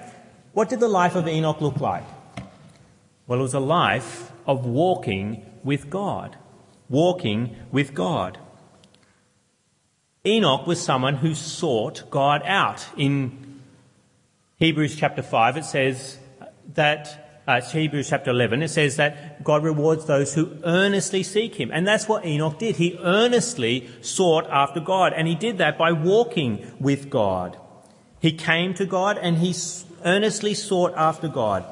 What 0.52 0.68
did 0.68 0.78
the 0.78 0.86
life 0.86 1.16
of 1.16 1.26
Enoch 1.26 1.60
look 1.60 1.80
like? 1.80 2.04
Well, 3.26 3.40
it 3.40 3.42
was 3.42 3.54
a 3.54 3.58
life 3.58 4.30
of 4.46 4.64
walking 4.64 5.44
with 5.64 5.90
God. 5.90 6.36
Walking 6.88 7.56
with 7.72 7.94
God. 7.94 8.38
Enoch 10.24 10.68
was 10.68 10.80
someone 10.80 11.16
who 11.16 11.34
sought 11.34 12.08
God 12.12 12.42
out. 12.44 12.86
In 12.96 13.60
Hebrews 14.60 14.94
chapter 14.94 15.22
5, 15.22 15.56
it 15.56 15.64
says 15.64 16.16
that 16.74 17.26
uh, 17.46 17.60
Hebrews 17.60 18.08
chapter 18.10 18.30
11, 18.30 18.62
it 18.62 18.68
says 18.68 18.96
that 18.96 19.42
God 19.42 19.64
rewards 19.64 20.06
those 20.06 20.34
who 20.34 20.56
earnestly 20.64 21.22
seek 21.22 21.54
Him. 21.54 21.70
And 21.72 21.86
that's 21.86 22.08
what 22.08 22.24
Enoch 22.24 22.58
did. 22.58 22.76
He 22.76 22.98
earnestly 23.02 23.88
sought 24.00 24.46
after 24.50 24.80
God, 24.80 25.12
and 25.14 25.26
he 25.26 25.34
did 25.34 25.58
that 25.58 25.78
by 25.78 25.92
walking 25.92 26.70
with 26.78 27.10
God. 27.10 27.56
He 28.20 28.32
came 28.32 28.74
to 28.74 28.84
God 28.84 29.18
and 29.18 29.38
he 29.38 29.54
earnestly 30.04 30.54
sought 30.54 30.92
after 30.94 31.26
God. 31.26 31.64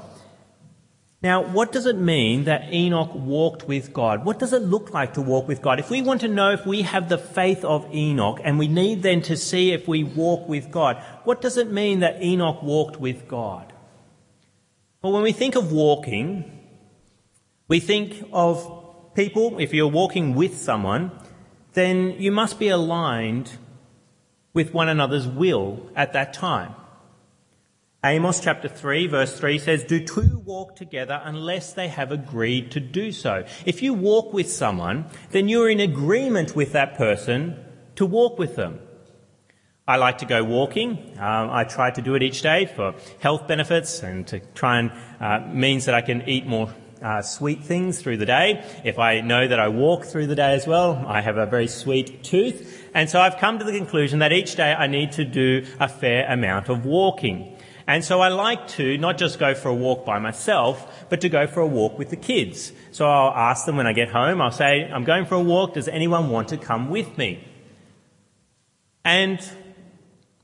Now, 1.21 1.43
what 1.43 1.73
does 1.73 1.85
it 1.85 1.97
mean 1.97 2.45
that 2.45 2.73
Enoch 2.73 3.13
walked 3.13 3.67
with 3.67 3.93
God? 3.93 4.25
What 4.25 4.39
does 4.39 4.53
it 4.53 4.63
look 4.63 4.95
like 4.95 5.15
to 5.15 5.21
walk 5.21 5.49
with 5.49 5.61
God? 5.61 5.81
If 5.81 5.91
we 5.91 6.01
want 6.01 6.21
to 6.21 6.29
know 6.29 6.53
if 6.53 6.65
we 6.65 6.83
have 6.83 7.09
the 7.09 7.19
faith 7.19 7.65
of 7.65 7.93
Enoch 7.93 8.41
and 8.45 8.57
we 8.59 8.69
need 8.69 9.03
then 9.03 9.21
to 9.23 9.37
see 9.37 9.73
if 9.73 9.89
we 9.89 10.05
walk 10.05 10.49
with 10.49 10.71
God, 10.71 11.03
what 11.25 11.41
does 11.41 11.57
it 11.57 11.73
mean 11.73 12.01
that 12.01 12.23
Enoch 12.23 12.63
walked 12.63 13.01
with 13.01 13.27
God? 13.27 13.73
Well, 15.01 15.13
when 15.13 15.23
we 15.23 15.31
think 15.31 15.55
of 15.55 15.71
walking, 15.71 16.61
we 17.69 17.79
think 17.79 18.29
of 18.33 19.15
people, 19.15 19.61
if 19.61 19.73
you're 19.73 19.87
walking 19.87 20.35
with 20.35 20.59
someone, 20.59 21.13
then 21.75 22.17
you 22.19 22.33
must 22.33 22.59
be 22.59 22.69
aligned 22.69 23.53
with 24.53 24.75
one 24.75 24.89
another's 24.89 25.29
will 25.29 25.89
at 25.95 26.15
that 26.15 26.33
time. 26.33 26.75
Amos 28.05 28.41
chapter 28.41 28.69
3 28.69 29.07
verse 29.07 29.39
3 29.39 29.59
says, 29.59 29.85
Do 29.85 30.05
two 30.05 30.43
walk 30.45 30.75
together 30.75 31.21
unless 31.25 31.73
they 31.73 31.87
have 31.87 32.11
agreed 32.11 32.73
to 32.73 32.81
do 32.81 33.13
so? 33.13 33.45
If 33.65 33.83
you 33.83 33.95
walk 33.95 34.33
with 34.33 34.51
someone, 34.51 35.07
then 35.31 35.49
you're 35.49 35.71
in 35.71 35.79
agreement 35.79 36.57
with 36.57 36.73
that 36.73 36.97
person 36.97 37.57
to 37.95 38.05
walk 38.05 38.37
with 38.37 38.57
them. 38.57 38.81
I 39.89 39.97
like 39.97 40.19
to 40.19 40.27
go 40.27 40.45
walking. 40.45 40.99
Um, 41.19 41.49
I 41.51 41.65
try 41.65 41.91
to 41.91 42.03
do 42.03 42.15
it 42.15 42.23
each 42.23 42.43
day 42.43 42.67
for 42.67 42.95
health 43.21 43.49
benefits 43.49 44.03
and 44.03 44.27
to 44.27 44.41
try 44.55 44.81
and 44.81 44.93
uh, 45.19 45.41
means 45.51 45.87
that 45.87 45.95
I 45.95 46.03
can 46.03 46.29
eat 46.29 46.47
more 46.47 46.69
uh, 47.01 47.23
sweet 47.23 47.63
things 47.63 48.03
through 48.03 48.19
the 48.19 48.27
day. 48.27 48.63
If 48.85 48.99
I 48.99 49.23
know 49.23 49.49
that 49.49 49.59
I 49.59 49.69
walk 49.69 50.05
through 50.05 50.27
the 50.27 50.35
day 50.35 50.53
as 50.53 50.67
well, 50.67 51.03
I 51.07 51.23
have 51.23 51.39
a 51.39 51.47
very 51.47 51.69
sweet 51.69 52.23
tooth. 52.23 52.87
And 52.95 53.09
so 53.09 53.19
I've 53.19 53.39
come 53.39 53.59
to 53.61 53.65
the 53.65 53.73
conclusion 53.73 54.19
that 54.19 54.31
each 54.31 54.57
day 54.57 54.75
I 54.75 54.89
need 54.89 55.13
to 55.13 55.25
do 55.25 55.65
a 55.81 55.89
fair 55.89 56.31
amount 56.31 56.69
of 56.69 56.85
walking. 56.85 57.57
And 57.87 58.05
so 58.05 58.21
I 58.21 58.29
like 58.29 58.69
to 58.77 58.99
not 58.99 59.17
just 59.17 59.39
go 59.39 59.55
for 59.55 59.71
a 59.71 59.75
walk 59.75 60.05
by 60.05 60.19
myself, 60.19 61.07
but 61.09 61.23
to 61.23 61.31
go 61.31 61.47
for 61.47 61.61
a 61.61 61.67
walk 61.67 61.99
with 61.99 62.11
the 62.11 62.17
kids. 62.17 62.73
So 62.91 63.07
I'll 63.07 63.31
ask 63.31 63.65
them 63.65 63.79
when 63.79 63.87
I 63.87 63.95
get 63.95 64.11
home, 64.11 64.43
I'll 64.43 64.51
say, 64.51 64.85
I'm 64.85 65.05
going 65.05 65.25
for 65.25 65.37
a 65.37 65.41
walk, 65.41 65.73
does 65.73 65.89
anyone 65.89 66.29
want 66.29 66.49
to 66.49 66.59
come 66.59 66.91
with 66.91 67.17
me? 67.17 67.43
And 69.03 69.41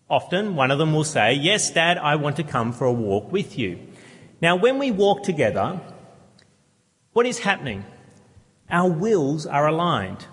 Often 0.08 0.56
one 0.56 0.70
of 0.70 0.78
them 0.78 0.92
will 0.92 1.04
say, 1.04 1.32
Yes, 1.34 1.70
Dad, 1.70 1.98
I 1.98 2.16
want 2.16 2.36
to 2.36 2.44
come 2.44 2.72
for 2.72 2.84
a 2.84 2.92
walk 2.92 3.32
with 3.32 3.58
you. 3.58 3.78
Now, 4.40 4.56
when 4.56 4.78
we 4.78 4.90
walk 4.90 5.22
together, 5.22 5.80
what 7.12 7.26
is 7.26 7.38
happening? 7.40 7.84
Our 8.70 8.90
wills 8.90 9.46
are 9.46 9.66
aligned. 9.66 10.26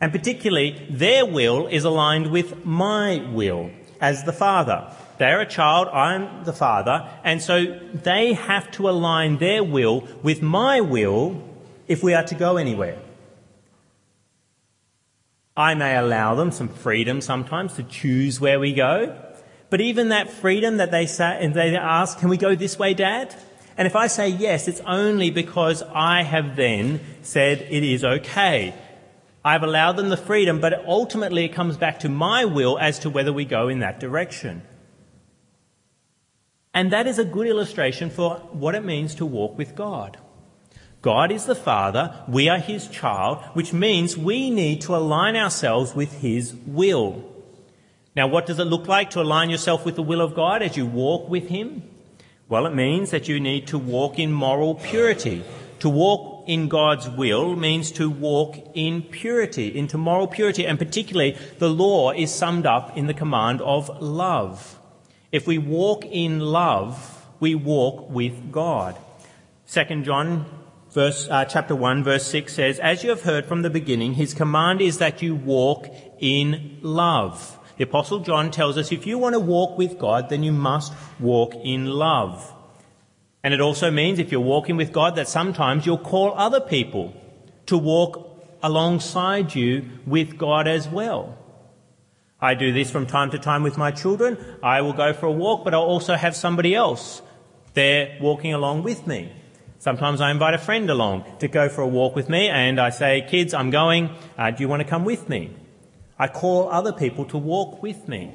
And 0.00 0.12
particularly, 0.12 0.86
their 0.90 1.24
will 1.24 1.66
is 1.66 1.84
aligned 1.84 2.30
with 2.30 2.64
my 2.66 3.24
will 3.32 3.70
as 4.00 4.24
the 4.24 4.32
Father. 4.32 4.92
They're 5.18 5.40
a 5.40 5.46
child, 5.46 5.88
I'm 5.88 6.44
the 6.44 6.52
father, 6.52 7.08
and 7.24 7.40
so 7.40 7.78
they 7.94 8.34
have 8.34 8.70
to 8.72 8.88
align 8.90 9.38
their 9.38 9.64
will 9.64 10.06
with 10.22 10.42
my 10.42 10.80
will 10.82 11.42
if 11.88 12.02
we 12.02 12.12
are 12.12 12.24
to 12.24 12.34
go 12.34 12.58
anywhere. 12.58 12.98
I 15.56 15.74
may 15.74 15.96
allow 15.96 16.34
them 16.34 16.52
some 16.52 16.68
freedom 16.68 17.20
sometimes 17.20 17.74
to 17.74 17.82
choose 17.82 18.40
where 18.40 18.60
we 18.60 18.74
go, 18.74 19.16
but 19.70 19.80
even 19.80 20.10
that 20.10 20.30
freedom 20.30 20.76
that 20.76 20.90
they 20.90 21.06
say, 21.06 21.38
and 21.40 21.54
they 21.54 21.74
ask, 21.74 22.18
can 22.18 22.28
we 22.28 22.36
go 22.36 22.54
this 22.54 22.78
way, 22.78 22.92
dad? 22.92 23.34
And 23.78 23.86
if 23.86 23.96
I 23.96 24.06
say 24.06 24.28
yes, 24.28 24.68
it's 24.68 24.80
only 24.80 25.30
because 25.30 25.82
I 25.82 26.22
have 26.22 26.56
then 26.56 27.00
said 27.22 27.62
it 27.62 27.82
is 27.82 28.04
okay. 28.04 28.74
I've 29.44 29.62
allowed 29.62 29.96
them 29.96 30.08
the 30.08 30.16
freedom, 30.16 30.60
but 30.60 30.84
ultimately 30.86 31.44
it 31.44 31.52
comes 31.54 31.76
back 31.76 32.00
to 32.00 32.08
my 32.08 32.44
will 32.44 32.78
as 32.78 32.98
to 33.00 33.10
whether 33.10 33.32
we 33.32 33.44
go 33.44 33.68
in 33.68 33.78
that 33.78 34.00
direction. 34.00 34.62
And 36.74 36.92
that 36.92 37.06
is 37.06 37.18
a 37.18 37.24
good 37.24 37.46
illustration 37.46 38.10
for 38.10 38.36
what 38.52 38.74
it 38.74 38.84
means 38.84 39.14
to 39.14 39.24
walk 39.24 39.56
with 39.56 39.74
God. 39.74 40.18
God 41.06 41.30
is 41.30 41.46
the 41.46 41.54
Father, 41.54 42.12
we 42.26 42.48
are 42.48 42.58
His 42.58 42.88
child, 42.88 43.38
which 43.52 43.72
means 43.72 44.18
we 44.18 44.50
need 44.50 44.80
to 44.80 44.96
align 44.96 45.36
ourselves 45.36 45.94
with 45.94 46.14
His 46.14 46.52
will. 46.66 47.24
Now, 48.16 48.26
what 48.26 48.44
does 48.44 48.58
it 48.58 48.64
look 48.64 48.88
like 48.88 49.10
to 49.10 49.20
align 49.20 49.48
yourself 49.48 49.84
with 49.84 49.94
the 49.94 50.02
will 50.02 50.20
of 50.20 50.34
God 50.34 50.62
as 50.62 50.76
you 50.76 50.84
walk 50.84 51.28
with 51.28 51.46
Him? 51.46 51.84
Well, 52.48 52.66
it 52.66 52.74
means 52.74 53.12
that 53.12 53.28
you 53.28 53.38
need 53.38 53.68
to 53.68 53.78
walk 53.78 54.18
in 54.18 54.32
moral 54.32 54.74
purity. 54.74 55.44
To 55.78 55.88
walk 55.88 56.42
in 56.48 56.66
God's 56.66 57.08
will 57.08 57.54
means 57.54 57.92
to 57.92 58.10
walk 58.10 58.56
in 58.74 59.02
purity, 59.02 59.78
into 59.78 59.96
moral 59.96 60.26
purity, 60.26 60.66
and 60.66 60.76
particularly 60.76 61.38
the 61.60 61.70
law 61.70 62.10
is 62.10 62.34
summed 62.34 62.66
up 62.66 62.96
in 62.96 63.06
the 63.06 63.14
command 63.14 63.60
of 63.62 64.02
love. 64.02 64.76
If 65.30 65.46
we 65.46 65.58
walk 65.58 66.04
in 66.04 66.40
love, 66.40 67.24
we 67.38 67.54
walk 67.54 68.10
with 68.10 68.50
God. 68.50 68.96
2 69.70 70.02
John 70.02 70.65
verse, 70.96 71.28
uh, 71.28 71.44
chapter 71.44 71.76
1 71.76 72.02
verse 72.04 72.26
6 72.26 72.54
says, 72.54 72.78
As 72.78 73.04
you 73.04 73.10
have 73.10 73.22
heard 73.22 73.44
from 73.44 73.60
the 73.60 73.68
beginning, 73.68 74.14
his 74.14 74.32
command 74.32 74.80
is 74.80 74.96
that 74.96 75.20
you 75.20 75.34
walk 75.34 75.88
in 76.18 76.78
love. 76.80 77.58
The 77.76 77.84
Apostle 77.84 78.20
John 78.20 78.50
tells 78.50 78.78
us 78.78 78.90
if 78.90 79.06
you 79.06 79.18
want 79.18 79.34
to 79.34 79.38
walk 79.38 79.76
with 79.76 79.98
God, 79.98 80.30
then 80.30 80.42
you 80.42 80.52
must 80.52 80.94
walk 81.20 81.54
in 81.54 81.84
love. 81.84 82.50
And 83.44 83.52
it 83.52 83.60
also 83.60 83.90
means 83.90 84.18
if 84.18 84.32
you're 84.32 84.40
walking 84.40 84.78
with 84.78 84.90
God 84.90 85.16
that 85.16 85.28
sometimes 85.28 85.84
you'll 85.84 85.98
call 85.98 86.32
other 86.34 86.60
people 86.60 87.12
to 87.66 87.76
walk 87.76 88.56
alongside 88.62 89.54
you 89.54 89.90
with 90.06 90.38
God 90.38 90.66
as 90.66 90.88
well. 90.88 91.36
I 92.40 92.54
do 92.54 92.72
this 92.72 92.90
from 92.90 93.06
time 93.06 93.30
to 93.32 93.38
time 93.38 93.62
with 93.62 93.76
my 93.76 93.90
children. 93.90 94.38
I 94.62 94.80
will 94.80 94.94
go 94.94 95.12
for 95.12 95.26
a 95.26 95.32
walk, 95.32 95.62
but 95.62 95.74
I'll 95.74 95.82
also 95.82 96.14
have 96.14 96.34
somebody 96.34 96.74
else 96.74 97.20
there 97.74 98.16
walking 98.18 98.54
along 98.54 98.82
with 98.82 99.06
me. 99.06 99.30
Sometimes 99.78 100.20
I 100.20 100.30
invite 100.30 100.54
a 100.54 100.58
friend 100.58 100.88
along 100.88 101.24
to 101.40 101.48
go 101.48 101.68
for 101.68 101.82
a 101.82 101.86
walk 101.86 102.16
with 102.16 102.28
me 102.28 102.48
and 102.48 102.80
I 102.80 102.90
say, 102.90 103.26
kids, 103.28 103.52
I'm 103.52 103.70
going. 103.70 104.10
Uh, 104.38 104.50
do 104.50 104.62
you 104.62 104.68
want 104.68 104.82
to 104.82 104.88
come 104.88 105.04
with 105.04 105.28
me? 105.28 105.54
I 106.18 106.28
call 106.28 106.70
other 106.70 106.92
people 106.92 107.26
to 107.26 107.38
walk 107.38 107.82
with 107.82 108.08
me. 108.08 108.32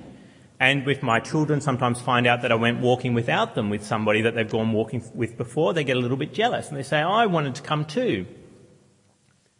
And 0.60 0.86
with 0.86 1.01
my 1.01 1.19
children, 1.19 1.60
sometimes 1.60 2.00
find 2.00 2.27
out 2.27 2.43
that 2.43 2.51
I 2.51 2.55
went 2.55 2.81
walking 2.81 3.15
without 3.15 3.55
them 3.55 3.71
with 3.71 3.83
somebody 3.83 4.21
that 4.21 4.36
they've 4.36 4.48
gone 4.48 4.71
walking 4.71 5.03
with 5.15 5.36
before. 5.36 5.74
They 5.74 5.83
get 5.83 5.98
a 5.98 6.00
little 6.00 6.17
bit 6.17 6.33
jealous 6.33 6.69
and 6.69 6.77
they 6.77 6.83
say, 6.83 7.00
I 7.00 7.25
wanted 7.25 7.55
to 7.55 7.63
come 7.63 7.86
too. 7.86 8.27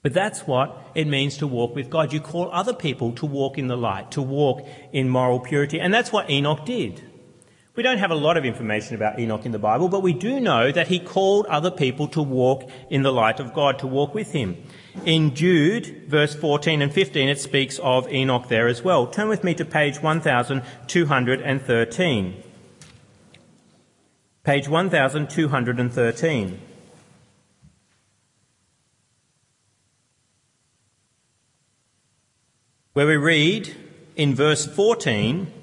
But 0.04 0.14
that's 0.14 0.42
what 0.42 0.92
it 0.94 1.08
means 1.08 1.38
to 1.38 1.48
walk 1.48 1.76
with 1.76 1.90
God. 1.90 2.14
You 2.14 2.22
call 2.22 2.50
other 2.52 2.74
people 2.74 3.14
to 3.14 3.26
walk 3.26 3.58
in 3.58 3.68
the 3.68 3.76
light, 3.76 4.12
to 4.12 4.22
walk 4.22 4.68
in 4.94 5.10
moral 5.10 5.40
purity. 5.40 5.80
And 5.80 5.92
that's 5.92 6.12
what 6.12 6.30
Enoch 6.30 6.66
did. 6.66 7.04
We 7.74 7.84
don't 7.84 8.00
have 8.00 8.12
a 8.12 8.16
lot 8.16 8.36
of 8.36 8.44
information 8.44 8.96
about 8.96 9.18
Enoch 9.18 9.46
in 9.46 9.54
the 9.54 9.60
Bible, 9.60 9.88
but 9.88 10.04
we 10.04 10.12
do 10.12 10.42
know 10.42 10.74
that 10.74 10.90
he 10.90 11.00
called 11.00 11.46
other 11.46 11.72
people 11.72 12.10
to 12.10 12.22
walk 12.22 12.70
in 12.90 13.02
the 13.02 13.14
light 13.14 13.40
of 13.40 13.54
God, 13.54 13.80
to 13.80 13.88
walk 13.88 14.14
with 14.14 14.34
him. 14.34 14.62
In 15.06 15.34
Jude, 15.34 16.04
verse 16.10 16.36
14 16.36 16.82
and 16.82 16.92
15, 16.92 17.30
it 17.30 17.40
speaks 17.40 17.80
of 17.80 18.12
Enoch 18.12 18.50
there 18.50 18.68
as 18.68 18.84
well. 18.84 19.08
Turn 19.08 19.30
with 19.30 19.46
me 19.46 19.54
to 19.54 19.64
page 19.64 20.02
1213. 20.02 22.44
Page 24.44 24.68
1213. 24.68 26.60
Where 32.92 33.08
we 33.08 33.16
read 33.16 33.74
in 34.18 34.36
verse 34.36 34.66
14, 34.66 35.54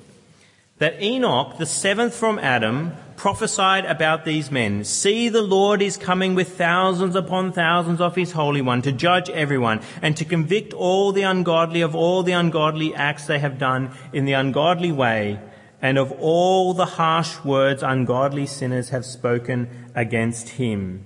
that 0.79 1.03
Enoch, 1.03 1.59
the 1.59 1.67
seventh 1.67 2.15
from 2.15 2.39
Adam, 2.39 2.93
prophesied 3.17 3.85
about 3.85 4.25
these 4.25 4.51
men. 4.51 4.85
See, 4.85 5.29
the 5.29 5.43
Lord 5.43 5.83
is 5.83 5.97
coming 5.97 6.37
with 6.37 6.57
thousands 6.57 7.17
upon 7.17 7.53
thousands 7.53 8.01
of 8.01 8.15
his 8.15 8.33
Holy 8.33 8.63
One 8.63 8.81
to 8.83 8.93
judge 8.93 9.29
everyone 9.31 9.81
and 10.01 10.17
to 10.17 10.25
convict 10.25 10.73
all 10.73 11.11
the 11.13 11.23
ungodly 11.23 11.81
of 11.81 11.97
all 11.97 12.23
the 12.23 12.33
ungodly 12.33 12.95
acts 12.95 13.27
they 13.27 13.41
have 13.41 13.59
done 13.59 13.91
in 14.13 14.25
the 14.25 14.35
ungodly 14.35 14.93
way 14.93 15.41
and 15.83 15.99
of 15.99 16.13
all 16.13 16.75
the 16.75 16.87
harsh 16.87 17.45
words 17.45 17.83
ungodly 17.83 18.47
sinners 18.47 18.91
have 18.91 19.05
spoken 19.05 19.91
against 19.95 20.51
him. 20.51 21.05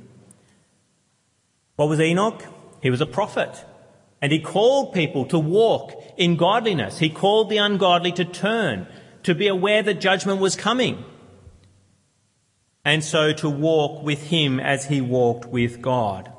What 1.76 1.88
was 1.88 2.00
Enoch? 2.00 2.44
He 2.82 2.90
was 2.90 3.00
a 3.00 3.06
prophet. 3.06 3.64
And 4.20 4.30
he 4.30 4.38
called 4.38 4.94
people 4.94 5.24
to 5.26 5.38
walk 5.38 5.92
in 6.16 6.36
godliness. 6.36 6.98
He 6.98 7.10
called 7.10 7.50
the 7.50 7.56
ungodly 7.56 8.12
to 8.12 8.24
turn 8.24 8.86
to 9.22 9.34
be 9.34 9.48
aware 9.48 9.82
that 9.82 10.00
judgment 10.00 10.40
was 10.40 10.56
coming. 10.56 11.04
And 12.84 13.04
so 13.04 13.32
to 13.34 13.48
walk 13.48 14.02
with 14.02 14.24
him 14.24 14.58
as 14.58 14.86
he 14.86 15.00
walked 15.00 15.46
with 15.46 15.80
God. 15.80 16.32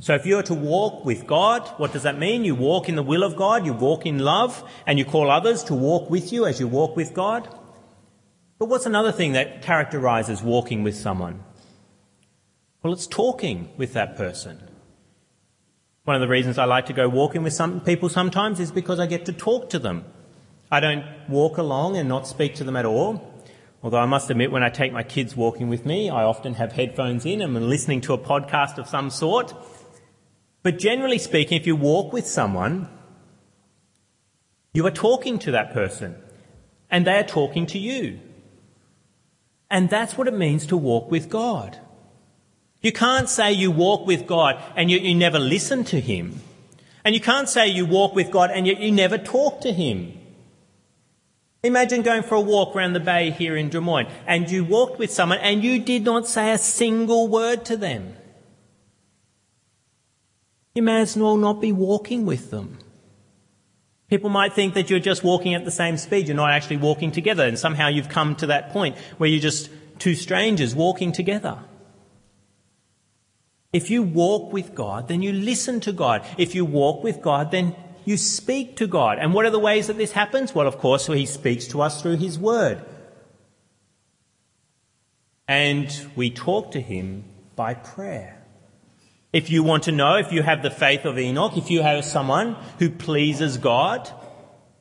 So 0.00 0.14
if 0.14 0.26
you're 0.26 0.42
to 0.44 0.54
walk 0.54 1.04
with 1.04 1.26
God, 1.26 1.66
what 1.76 1.92
does 1.92 2.02
that 2.02 2.18
mean? 2.18 2.44
You 2.44 2.54
walk 2.54 2.88
in 2.88 2.96
the 2.96 3.02
will 3.02 3.22
of 3.22 3.36
God, 3.36 3.64
you 3.64 3.72
walk 3.72 4.04
in 4.04 4.18
love, 4.18 4.68
and 4.86 4.98
you 4.98 5.04
call 5.04 5.30
others 5.30 5.62
to 5.64 5.74
walk 5.74 6.10
with 6.10 6.32
you 6.32 6.46
as 6.46 6.58
you 6.58 6.66
walk 6.66 6.96
with 6.96 7.14
God. 7.14 7.48
But 8.58 8.66
what's 8.66 8.86
another 8.86 9.12
thing 9.12 9.32
that 9.32 9.62
characterizes 9.62 10.42
walking 10.42 10.82
with 10.82 10.96
someone? 10.96 11.44
Well, 12.82 12.92
it's 12.92 13.06
talking 13.06 13.70
with 13.76 13.92
that 13.94 14.16
person. 14.16 14.68
One 16.04 16.16
of 16.16 16.20
the 16.20 16.28
reasons 16.28 16.58
I 16.58 16.64
like 16.64 16.86
to 16.86 16.92
go 16.92 17.08
walking 17.08 17.42
with 17.42 17.54
some 17.54 17.80
people 17.80 18.08
sometimes 18.08 18.60
is 18.60 18.70
because 18.70 19.00
I 19.00 19.06
get 19.06 19.24
to 19.26 19.32
talk 19.32 19.70
to 19.70 19.78
them. 19.78 20.04
I 20.74 20.80
don't 20.80 21.04
walk 21.28 21.56
along 21.58 21.96
and 21.96 22.08
not 22.08 22.26
speak 22.26 22.56
to 22.56 22.64
them 22.64 22.74
at 22.74 22.84
all. 22.84 23.32
Although 23.80 23.98
I 23.98 24.06
must 24.06 24.28
admit, 24.28 24.50
when 24.50 24.64
I 24.64 24.70
take 24.70 24.92
my 24.92 25.04
kids 25.04 25.36
walking 25.36 25.68
with 25.68 25.86
me, 25.86 26.10
I 26.10 26.24
often 26.24 26.54
have 26.54 26.72
headphones 26.72 27.24
in 27.24 27.40
and 27.40 27.56
I'm 27.56 27.68
listening 27.68 28.00
to 28.02 28.12
a 28.12 28.18
podcast 28.18 28.78
of 28.78 28.88
some 28.88 29.10
sort. 29.10 29.54
But 30.64 30.80
generally 30.80 31.18
speaking, 31.18 31.60
if 31.60 31.66
you 31.68 31.76
walk 31.76 32.12
with 32.12 32.26
someone, 32.26 32.88
you 34.72 34.84
are 34.84 34.90
talking 34.90 35.38
to 35.40 35.52
that 35.52 35.72
person 35.72 36.16
and 36.90 37.06
they 37.06 37.18
are 37.18 37.22
talking 37.22 37.66
to 37.66 37.78
you. 37.78 38.18
And 39.70 39.88
that's 39.88 40.18
what 40.18 40.26
it 40.26 40.34
means 40.34 40.66
to 40.66 40.76
walk 40.76 41.08
with 41.08 41.28
God. 41.28 41.78
You 42.82 42.90
can't 42.90 43.28
say 43.28 43.52
you 43.52 43.70
walk 43.70 44.08
with 44.08 44.26
God 44.26 44.60
and 44.74 44.90
you, 44.90 44.98
you 44.98 45.14
never 45.14 45.38
listen 45.38 45.84
to 45.84 46.00
Him. 46.00 46.40
And 47.04 47.14
you 47.14 47.20
can't 47.20 47.48
say 47.48 47.68
you 47.68 47.86
walk 47.86 48.16
with 48.16 48.32
God 48.32 48.50
and 48.50 48.66
yet 48.66 48.80
you 48.80 48.90
never 48.90 49.18
talk 49.18 49.60
to 49.60 49.72
Him. 49.72 50.18
Imagine 51.64 52.02
going 52.02 52.22
for 52.22 52.34
a 52.34 52.40
walk 52.42 52.76
around 52.76 52.92
the 52.92 53.00
bay 53.00 53.30
here 53.30 53.56
in 53.56 53.70
Drummoyne 53.70 54.06
and 54.26 54.50
you 54.50 54.64
walked 54.64 54.98
with 54.98 55.10
someone 55.10 55.38
and 55.38 55.64
you 55.64 55.80
did 55.80 56.04
not 56.04 56.28
say 56.28 56.52
a 56.52 56.58
single 56.58 57.26
word 57.26 57.64
to 57.64 57.76
them. 57.78 58.14
Imagine 60.74 60.74
You 60.74 60.82
may 60.82 61.00
as 61.00 61.16
well 61.16 61.36
not 61.38 61.62
be 61.62 61.72
walking 61.72 62.26
with 62.26 62.50
them. 62.50 62.78
People 64.10 64.28
might 64.28 64.52
think 64.52 64.74
that 64.74 64.90
you're 64.90 65.00
just 65.00 65.24
walking 65.24 65.54
at 65.54 65.64
the 65.64 65.70
same 65.70 65.96
speed. 65.96 66.28
You're 66.28 66.36
not 66.36 66.50
actually 66.50 66.76
walking 66.76 67.10
together. 67.10 67.46
And 67.46 67.58
somehow 67.58 67.88
you've 67.88 68.10
come 68.10 68.36
to 68.36 68.46
that 68.48 68.70
point 68.70 68.98
where 69.16 69.30
you're 69.30 69.40
just 69.40 69.70
two 69.98 70.14
strangers 70.14 70.74
walking 70.74 71.12
together. 71.12 71.60
If 73.72 73.90
you 73.90 74.02
walk 74.02 74.52
with 74.52 74.74
God, 74.74 75.08
then 75.08 75.22
you 75.22 75.32
listen 75.32 75.80
to 75.80 75.92
God. 75.92 76.26
If 76.36 76.54
you 76.54 76.66
walk 76.66 77.02
with 77.02 77.22
God, 77.22 77.50
then 77.50 77.74
you 78.04 78.16
speak 78.16 78.76
to 78.76 78.86
God. 78.86 79.18
And 79.18 79.34
what 79.34 79.46
are 79.46 79.50
the 79.50 79.58
ways 79.58 79.86
that 79.86 79.96
this 79.96 80.12
happens? 80.12 80.54
Well, 80.54 80.66
of 80.66 80.78
course, 80.78 81.06
He 81.06 81.26
speaks 81.26 81.66
to 81.68 81.80
us 81.82 82.00
through 82.00 82.16
His 82.16 82.38
Word. 82.38 82.84
And 85.46 85.90
we 86.16 86.30
talk 86.30 86.72
to 86.72 86.80
Him 86.80 87.24
by 87.56 87.74
prayer. 87.74 88.42
If 89.32 89.50
you 89.50 89.62
want 89.62 89.84
to 89.84 89.92
know, 89.92 90.16
if 90.16 90.32
you 90.32 90.42
have 90.42 90.62
the 90.62 90.70
faith 90.70 91.04
of 91.04 91.18
Enoch, 91.18 91.56
if 91.56 91.70
you 91.70 91.82
have 91.82 92.04
someone 92.04 92.56
who 92.78 92.88
pleases 92.88 93.58
God 93.58 94.08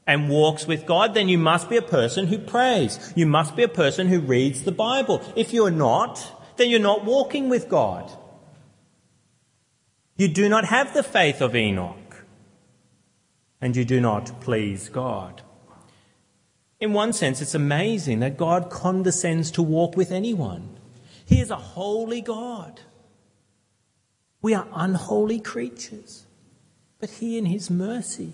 and 0.05 0.29
walks 0.29 0.67
with 0.67 0.85
God, 0.85 1.13
then 1.13 1.27
you 1.27 1.37
must 1.37 1.69
be 1.69 1.77
a 1.77 1.81
person 1.81 2.27
who 2.27 2.37
prays. 2.37 3.13
You 3.15 3.25
must 3.25 3.55
be 3.55 3.63
a 3.63 3.67
person 3.67 4.07
who 4.07 4.19
reads 4.19 4.63
the 4.63 4.71
Bible. 4.71 5.21
If 5.35 5.53
you're 5.53 5.71
not, 5.71 6.23
then 6.57 6.69
you're 6.69 6.79
not 6.79 7.03
walking 7.03 7.49
with 7.49 7.67
God. 7.67 8.11
You 10.17 10.27
do 10.27 10.47
not 10.47 10.65
have 10.65 10.93
the 10.93 11.03
faith 11.03 11.41
of 11.41 11.55
Enoch 11.55 11.97
and 13.63 13.77
you 13.77 13.85
do 13.85 14.01
not 14.01 14.41
please 14.41 14.89
God. 14.89 15.41
In 16.81 16.91
one 16.91 17.13
sense, 17.13 17.41
it's 17.41 17.55
amazing 17.55 18.19
that 18.19 18.35
God 18.35 18.69
condescends 18.69 19.49
to 19.51 19.63
walk 19.63 19.95
with 19.95 20.11
anyone. 20.11 20.67
He 21.25 21.39
is 21.39 21.49
a 21.49 21.55
holy 21.55 22.19
God. 22.19 22.81
We 24.41 24.53
are 24.53 24.67
unholy 24.73 25.39
creatures. 25.39 26.25
But 26.99 27.09
He, 27.09 27.37
in 27.37 27.45
His 27.45 27.69
mercy, 27.69 28.33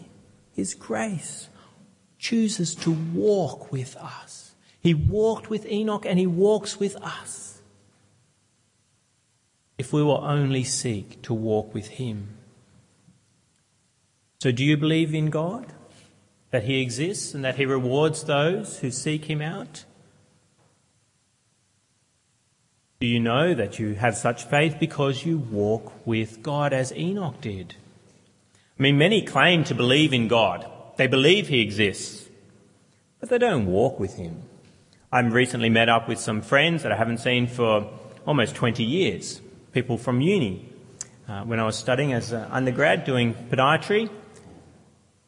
His 0.52 0.74
grace, 0.74 1.50
chooses 2.18 2.74
to 2.78 2.90
walk 3.14 3.72
with 3.72 3.96
us. 3.98 4.56
He 4.82 4.96
walked 4.96 5.52
with 5.52 5.68
Enoch 5.68 6.08
and 6.08 6.18
He 6.18 6.26
walks 6.26 6.80
with 6.80 6.96
us. 7.04 7.62
If 9.78 9.94
we 9.94 10.02
will 10.02 10.24
only 10.24 10.64
seek 10.64 11.22
to 11.22 11.36
walk 11.36 11.72
with 11.76 11.88
Him. 11.88 12.39
So, 14.40 14.54
do 14.54 14.64
you 14.64 14.78
believe 14.78 15.14
in 15.14 15.30
God? 15.30 15.66
That 16.52 16.64
He 16.64 16.82
exists 16.82 17.34
and 17.34 17.44
that 17.44 17.58
He 17.58 17.66
rewards 17.66 18.24
those 18.24 18.80
who 18.80 18.90
seek 18.90 19.26
Him 19.26 19.42
out? 19.42 19.84
Do 23.02 23.08
you 23.08 23.20
know 23.20 23.54
that 23.54 23.80
you 23.80 23.96
have 23.96 24.16
such 24.16 24.46
faith 24.46 24.78
because 24.80 25.26
you 25.26 25.38
walk 25.38 25.92
with 26.06 26.42
God 26.42 26.72
as 26.72 26.94
Enoch 26.94 27.42
did? 27.42 27.76
I 28.78 28.82
mean, 28.82 28.98
many 28.98 29.22
claim 29.22 29.66
to 29.66 29.76
believe 29.76 30.14
in 30.14 30.30
God. 30.30 30.66
They 30.96 31.08
believe 31.08 31.50
He 31.50 31.62
exists, 31.62 32.30
but 33.20 33.28
they 33.28 33.40
don't 33.40 33.66
walk 33.66 34.00
with 34.00 34.16
Him. 34.16 34.44
I've 35.12 35.34
recently 35.34 35.70
met 35.70 35.90
up 35.90 36.08
with 36.08 36.20
some 36.20 36.42
friends 36.42 36.84
that 36.84 36.94
I 36.94 36.96
haven't 36.96 37.18
seen 37.18 37.48
for 37.48 37.90
almost 38.26 38.56
20 38.56 38.86
years, 38.86 39.42
people 39.74 39.98
from 39.98 40.22
uni. 40.22 40.66
Uh, 41.28 41.44
when 41.44 41.60
I 41.60 41.66
was 41.66 41.76
studying 41.76 42.14
as 42.14 42.32
an 42.32 42.44
undergrad 42.52 43.04
doing 43.04 43.34
podiatry, 43.34 44.10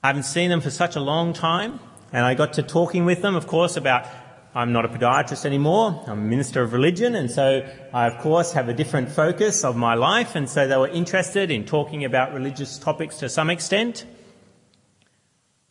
I 0.03 0.07
haven't 0.07 0.23
seen 0.23 0.49
them 0.49 0.61
for 0.61 0.71
such 0.71 0.95
a 0.95 0.99
long 0.99 1.31
time, 1.31 1.79
and 2.11 2.25
I 2.25 2.33
got 2.33 2.53
to 2.53 2.63
talking 2.63 3.05
with 3.05 3.21
them, 3.21 3.35
of 3.35 3.45
course, 3.45 3.77
about 3.77 4.07
I'm 4.53 4.73
not 4.73 4.83
a 4.83 4.89
podiatrist 4.89 5.45
anymore. 5.45 6.03
I'm 6.07 6.19
a 6.19 6.23
minister 6.23 6.61
of 6.63 6.73
religion, 6.73 7.15
and 7.15 7.29
so 7.29 7.65
I, 7.93 8.07
of 8.07 8.17
course, 8.17 8.51
have 8.53 8.67
a 8.67 8.73
different 8.73 9.09
focus 9.09 9.63
of 9.63 9.77
my 9.77 9.93
life, 9.93 10.35
and 10.35 10.49
so 10.49 10.67
they 10.67 10.75
were 10.75 10.87
interested 10.87 11.51
in 11.51 11.65
talking 11.65 12.03
about 12.03 12.33
religious 12.33 12.79
topics 12.79 13.17
to 13.17 13.29
some 13.29 13.49
extent. 13.51 14.05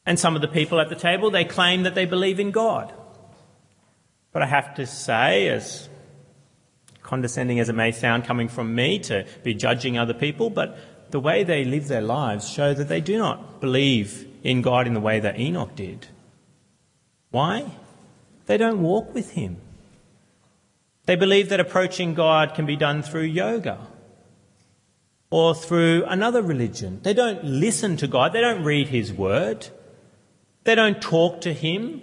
And 0.07 0.19
some 0.19 0.37
of 0.37 0.43
the 0.43 0.49
people 0.49 0.81
at 0.81 0.89
the 0.89 0.95
table, 0.95 1.31
they 1.31 1.45
claim 1.45 1.83
that 1.83 1.97
they 1.97 2.07
believe 2.07 2.39
in 2.39 2.53
God. 2.53 2.95
But 4.33 4.43
I 4.43 4.47
have 4.47 4.77
to 4.77 4.87
say, 4.87 5.49
as 5.49 5.89
condescending 7.03 7.59
as 7.59 7.69
it 7.69 7.75
may 7.75 7.91
sound 7.91 8.25
coming 8.25 8.49
from 8.49 8.75
me 8.75 9.01
to 9.01 9.27
be 9.43 9.55
judging 9.55 9.99
other 9.99 10.15
people, 10.15 10.49
but 10.49 10.79
the 11.13 11.21
way 11.21 11.45
they 11.45 11.65
live 11.65 11.89
their 11.89 12.01
lives 12.01 12.49
show 12.49 12.75
that 12.75 12.89
they 12.89 13.01
do 13.01 13.19
not 13.19 13.61
believe 13.61 14.27
in 14.43 14.63
God 14.63 14.87
in 14.87 14.95
the 14.95 15.01
way 15.01 15.21
that 15.21 15.39
Enoch 15.39 15.75
did. 15.75 16.09
Why? 17.31 17.71
They 18.47 18.57
don't 18.57 18.83
walk 18.83 19.15
with 19.15 19.33
Him. 19.33 19.59
They 21.07 21.17
believe 21.17 21.49
that 21.49 21.61
approaching 21.61 22.15
God 22.15 22.55
can 22.55 22.67
be 22.67 22.77
done 22.77 23.03
through 23.03 23.23
yoga 23.23 23.79
or 25.31 25.55
through 25.55 26.05
another 26.07 26.43
religion. 26.43 27.01
They 27.03 27.15
don't 27.15 27.45
listen 27.45 27.97
to 27.99 28.07
God. 28.07 28.33
They 28.33 28.41
don't 28.41 28.65
read 28.65 28.89
His 28.89 29.13
Word. 29.13 29.69
They 30.65 30.75
don't 30.75 31.01
talk 31.01 31.41
to 31.43 31.53
Him 31.53 32.03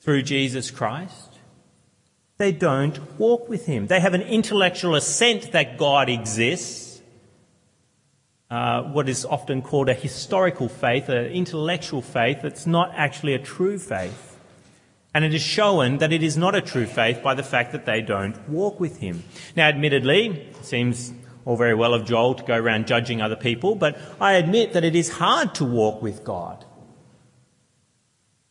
through 0.00 0.22
Jesus 0.22 0.70
Christ. 0.70 1.38
They 2.38 2.52
don't 2.52 3.18
walk 3.18 3.48
with 3.48 3.66
Him. 3.66 3.86
They 3.86 4.00
have 4.00 4.14
an 4.14 4.22
intellectual 4.22 4.94
assent 4.94 5.52
that 5.52 5.78
God 5.78 6.08
exists. 6.08 6.91
Uh, 8.52 8.82
what 8.92 9.08
is 9.08 9.24
often 9.24 9.62
called 9.62 9.88
a 9.88 9.94
historical 9.94 10.68
faith, 10.68 11.08
an 11.08 11.24
intellectual 11.24 12.02
faith 12.02 12.40
that's 12.42 12.66
not 12.66 12.92
actually 12.94 13.32
a 13.32 13.38
true 13.38 13.78
faith. 13.78 14.38
And 15.14 15.24
it 15.24 15.32
is 15.32 15.40
shown 15.40 15.96
that 15.98 16.12
it 16.12 16.22
is 16.22 16.36
not 16.36 16.54
a 16.54 16.60
true 16.60 16.84
faith 16.84 17.22
by 17.22 17.32
the 17.32 17.42
fact 17.42 17.72
that 17.72 17.86
they 17.86 18.02
don't 18.02 18.36
walk 18.50 18.78
with 18.78 18.98
him. 18.98 19.24
Now, 19.56 19.68
admittedly, 19.68 20.50
it 20.50 20.66
seems 20.66 21.14
all 21.46 21.56
very 21.56 21.74
well 21.74 21.94
of 21.94 22.04
Joel 22.04 22.34
to 22.34 22.44
go 22.44 22.54
around 22.54 22.86
judging 22.86 23.22
other 23.22 23.36
people, 23.36 23.74
but 23.74 23.98
I 24.20 24.34
admit 24.34 24.74
that 24.74 24.84
it 24.84 24.94
is 24.94 25.12
hard 25.12 25.54
to 25.54 25.64
walk 25.64 26.02
with 26.02 26.22
God. 26.22 26.66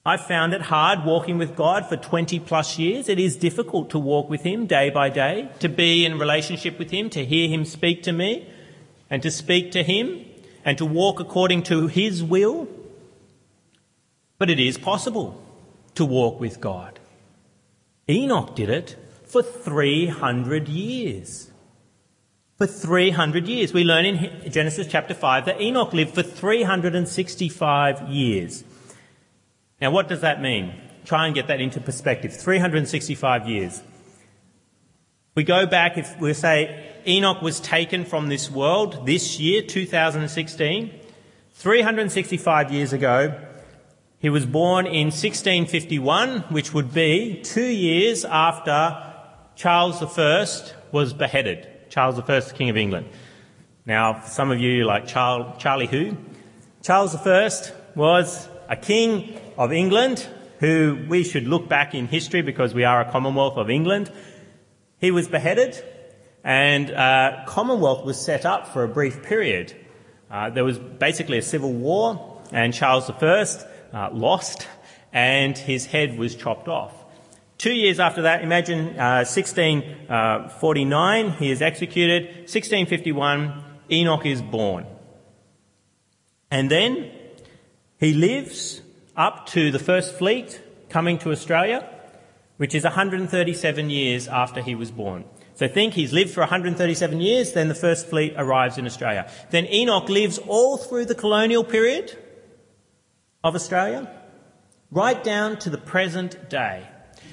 I've 0.03 0.25
found 0.25 0.55
it 0.55 0.61
hard 0.61 1.05
walking 1.05 1.37
with 1.37 1.55
God 1.55 1.85
for 1.85 1.95
20 1.95 2.39
plus 2.39 2.79
years. 2.79 3.07
It 3.07 3.19
is 3.19 3.37
difficult 3.37 3.91
to 3.91 3.99
walk 3.99 4.31
with 4.31 4.41
Him 4.41 4.65
day 4.65 4.89
by 4.89 5.09
day, 5.09 5.51
to 5.59 5.69
be 5.69 6.07
in 6.07 6.17
relationship 6.17 6.79
with 6.79 6.89
Him, 6.89 7.11
to 7.11 7.23
hear 7.23 7.47
Him 7.47 7.65
speak 7.65 8.01
to 8.03 8.11
me, 8.11 8.47
and 9.11 9.21
to 9.21 9.29
speak 9.29 9.71
to 9.73 9.83
Him, 9.83 10.25
and 10.65 10.77
to 10.77 10.85
walk 10.85 11.19
according 11.19 11.61
to 11.63 11.87
His 11.87 12.23
will. 12.23 12.67
But 14.39 14.49
it 14.49 14.59
is 14.59 14.77
possible 14.79 15.39
to 15.95 16.05
walk 16.05 16.39
with 16.39 16.61
God. 16.61 16.99
Enoch 18.09 18.55
did 18.55 18.69
it 18.69 18.95
for 19.25 19.43
300 19.43 20.67
years. 20.67 21.51
For 22.57 22.65
300 22.65 23.47
years. 23.47 23.73
We 23.73 23.83
learn 23.83 24.05
in 24.05 24.51
Genesis 24.51 24.87
chapter 24.87 25.13
5 25.13 25.45
that 25.45 25.61
Enoch 25.61 25.93
lived 25.93 26.15
for 26.15 26.23
365 26.23 28.09
years. 28.09 28.63
Now, 29.81 29.91
what 29.91 30.07
does 30.07 30.21
that 30.21 30.41
mean? 30.41 30.73
Try 31.05 31.25
and 31.25 31.35
get 31.35 31.47
that 31.47 31.59
into 31.59 31.81
perspective. 31.81 32.35
365 32.35 33.47
years. 33.47 33.81
We 35.33 35.45
go 35.45 35.65
back, 35.65 35.97
if 35.97 36.19
we 36.19 36.33
say 36.33 36.93
Enoch 37.07 37.41
was 37.41 37.61
taken 37.61 38.03
from 38.03 38.27
this 38.27 38.51
world 38.51 39.05
this 39.05 39.39
year, 39.39 39.61
2016, 39.61 40.91
365 41.53 42.71
years 42.73 42.91
ago, 42.91 43.39
he 44.19 44.29
was 44.29 44.45
born 44.45 44.85
in 44.85 45.07
1651, 45.07 46.41
which 46.49 46.73
would 46.73 46.93
be 46.93 47.41
two 47.45 47.63
years 47.63 48.25
after 48.25 49.01
Charles 49.55 50.03
I 50.03 50.45
was 50.91 51.13
beheaded. 51.13 51.65
Charles 51.89 52.19
I, 52.19 52.41
King 52.53 52.69
of 52.69 52.75
England. 52.75 53.07
Now, 53.85 54.23
some 54.25 54.51
of 54.51 54.59
you 54.59 54.83
like 54.83 55.07
Charles, 55.07 55.55
Charlie 55.61 55.87
who? 55.87 56.17
Charles 56.83 57.15
I 57.15 57.49
was 57.95 58.49
a 58.67 58.75
king 58.75 59.39
of 59.57 59.71
England 59.71 60.27
who 60.59 61.05
we 61.07 61.23
should 61.23 61.47
look 61.47 61.69
back 61.69 61.95
in 61.95 62.07
history 62.07 62.41
because 62.41 62.73
we 62.73 62.83
are 62.83 62.99
a 62.99 63.11
Commonwealth 63.11 63.57
of 63.57 63.69
England. 63.69 64.11
He 65.01 65.11
was 65.11 65.27
beheaded 65.27 65.83
and 66.43 66.91
uh, 66.91 67.43
Commonwealth 67.47 68.05
was 68.05 68.23
set 68.23 68.45
up 68.45 68.67
for 68.67 68.83
a 68.83 68.87
brief 68.87 69.23
period. 69.23 69.73
Uh, 70.29 70.51
there 70.51 70.63
was 70.63 70.77
basically 70.77 71.39
a 71.39 71.41
civil 71.41 71.73
war 71.73 72.39
and 72.51 72.71
Charles 72.71 73.09
I 73.09 73.45
uh, 73.93 74.11
lost 74.13 74.67
and 75.11 75.57
his 75.57 75.87
head 75.87 76.19
was 76.19 76.35
chopped 76.35 76.67
off. 76.67 76.93
Two 77.57 77.73
years 77.73 77.99
after 77.99 78.21
that, 78.23 78.43
imagine 78.43 78.99
uh, 78.99 79.25
1649, 79.25 81.25
uh, 81.25 81.31
he 81.33 81.51
is 81.51 81.63
executed. 81.63 82.23
1651, 82.41 83.63
Enoch 83.91 84.25
is 84.25 84.41
born. 84.41 84.85
And 86.49 86.69
then 86.69 87.11
he 87.99 88.13
lives 88.13 88.81
up 89.15 89.45
to 89.47 89.71
the 89.71 89.79
first 89.79 90.15
fleet 90.15 90.61
coming 90.89 91.17
to 91.19 91.31
Australia, 91.31 91.87
which 92.61 92.75
is 92.75 92.83
137 92.83 93.89
years 93.89 94.27
after 94.27 94.61
he 94.61 94.75
was 94.75 94.91
born. 94.91 95.25
So 95.55 95.67
think 95.67 95.95
he's 95.95 96.13
lived 96.13 96.29
for 96.29 96.41
137 96.41 97.19
years, 97.19 97.53
then 97.53 97.69
the 97.69 97.73
first 97.73 98.07
fleet 98.07 98.35
arrives 98.37 98.77
in 98.77 98.85
Australia. 98.85 99.27
Then 99.49 99.65
Enoch 99.65 100.07
lives 100.09 100.37
all 100.37 100.77
through 100.77 101.05
the 101.05 101.15
colonial 101.15 101.63
period, 101.63 102.15
of 103.43 103.55
Australia, 103.55 104.07
right 104.91 105.23
down 105.23 105.57
to 105.57 105.71
the 105.71 105.79
present 105.79 106.51
day. 106.51 106.87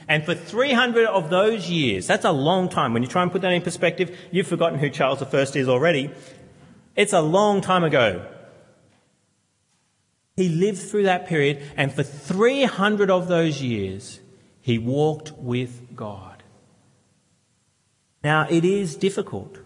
And 0.08 0.24
for 0.24 0.34
300 0.34 1.04
of 1.04 1.28
those 1.28 1.68
years, 1.68 2.06
that's 2.06 2.24
a 2.24 2.32
long 2.32 2.70
time. 2.70 2.94
When 2.94 3.02
you 3.02 3.08
try 3.10 3.22
and 3.22 3.30
put 3.30 3.42
that 3.42 3.52
in 3.52 3.60
perspective, 3.60 4.18
you've 4.30 4.46
forgotten 4.46 4.78
who 4.78 4.88
Charles 4.88 5.22
I 5.22 5.40
is 5.58 5.68
already. 5.68 6.10
It's 6.96 7.12
a 7.12 7.20
long 7.20 7.60
time 7.60 7.84
ago. 7.84 8.26
He 10.36 10.48
lived 10.48 10.78
through 10.78 11.02
that 11.02 11.26
period, 11.26 11.62
and 11.76 11.92
for 11.92 12.02
300 12.02 13.10
of 13.10 13.28
those 13.28 13.60
years, 13.60 14.20
he 14.68 14.76
walked 14.76 15.32
with 15.38 15.96
God. 15.96 16.42
Now, 18.22 18.46
it 18.50 18.66
is 18.66 18.96
difficult 18.96 19.56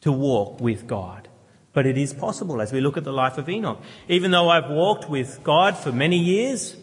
to 0.00 0.10
walk 0.10 0.60
with 0.60 0.88
God. 0.88 1.28
But 1.72 1.86
it 1.86 1.96
is 1.96 2.14
possible 2.14 2.60
as 2.60 2.72
we 2.72 2.80
look 2.80 2.96
at 2.96 3.04
the 3.04 3.12
life 3.12 3.38
of 3.38 3.48
Enoch. 3.48 3.80
Even 4.08 4.32
though 4.32 4.48
I've 4.48 4.68
walked 4.68 5.08
with 5.08 5.44
God 5.44 5.76
for 5.78 5.92
many 5.92 6.18
years, 6.18 6.74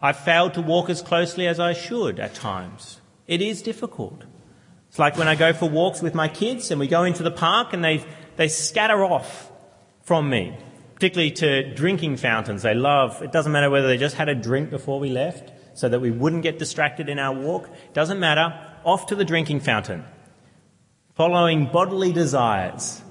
I've 0.00 0.16
failed 0.16 0.54
to 0.54 0.62
walk 0.62 0.88
as 0.88 1.02
closely 1.02 1.46
as 1.46 1.60
I 1.60 1.74
should 1.74 2.18
at 2.18 2.34
times. 2.34 3.02
It 3.26 3.42
is 3.42 3.60
difficult. 3.60 4.22
It's 4.88 4.98
like 4.98 5.18
when 5.18 5.28
I 5.28 5.34
go 5.34 5.52
for 5.52 5.68
walks 5.68 6.00
with 6.00 6.14
my 6.14 6.28
kids 6.28 6.70
and 6.70 6.80
we 6.80 6.88
go 6.88 7.04
into 7.04 7.22
the 7.22 7.30
park 7.30 7.74
and 7.74 7.84
they, 7.84 8.02
they 8.36 8.48
scatter 8.48 9.04
off 9.04 9.52
from 10.04 10.30
me, 10.30 10.56
particularly 10.94 11.32
to 11.32 11.74
drinking 11.74 12.16
fountains. 12.16 12.62
They 12.62 12.72
love, 12.72 13.20
it 13.20 13.30
doesn't 13.30 13.52
matter 13.52 13.68
whether 13.68 13.88
they 13.88 13.98
just 13.98 14.16
had 14.16 14.30
a 14.30 14.34
drink 14.34 14.70
before 14.70 14.98
we 14.98 15.10
left 15.10 15.52
so 15.74 15.88
that 15.88 16.00
we 16.00 16.10
wouldn't 16.10 16.42
get 16.42 16.58
distracted 16.58 17.08
in 17.08 17.18
our 17.18 17.34
walk. 17.34 17.68
Doesn't 17.92 18.18
matter. 18.18 18.54
Off 18.84 19.06
to 19.06 19.14
the 19.14 19.24
drinking 19.24 19.60
fountain. 19.60 20.04
Following 21.14 21.66
bodily 21.66 22.12
desires 22.12 23.02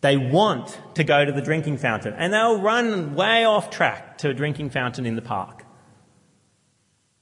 they 0.00 0.16
want 0.16 0.80
to 0.94 1.04
go 1.04 1.24
to 1.24 1.32
the 1.32 1.42
drinking 1.42 1.76
fountain 1.76 2.14
and 2.14 2.32
they'll 2.32 2.60
run 2.60 3.14
way 3.14 3.44
off 3.44 3.70
track 3.70 4.18
to 4.18 4.30
a 4.30 4.34
drinking 4.34 4.70
fountain 4.70 5.04
in 5.06 5.16
the 5.16 5.22
park. 5.22 5.64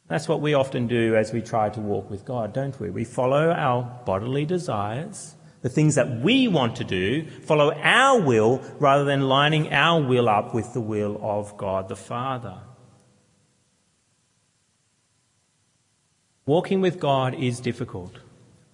That's 0.07 0.29
what 0.29 0.41
we 0.41 0.55
often 0.55 0.87
do 0.87 1.17
as 1.17 1.33
we 1.33 1.43
try 1.43 1.69
to 1.71 1.81
walk 1.81 2.09
with 2.09 2.25
God, 2.25 2.55
don't 2.55 2.79
we? 2.81 2.89
We 2.89 3.05
follow 3.05 3.51
our 3.51 3.83
bodily 4.07 4.47
desires, 4.47 5.35
the 5.61 5.69
things 5.69 5.97
that 5.97 6.21
we 6.21 6.49
want 6.49 6.77
to 6.77 6.85
do, 6.85 7.29
follow 7.43 7.73
our 7.75 8.21
will 8.21 8.63
rather 8.79 9.05
than 9.05 9.29
lining 9.29 9.73
our 9.73 10.01
will 10.01 10.29
up 10.29 10.55
with 10.55 10.73
the 10.73 10.81
will 10.81 11.19
of 11.21 11.57
God 11.59 11.89
the 11.89 11.97
Father. 11.97 12.59
Walking 16.49 16.81
with 16.81 16.99
God 16.99 17.35
is 17.35 17.61
difficult, 17.61 18.21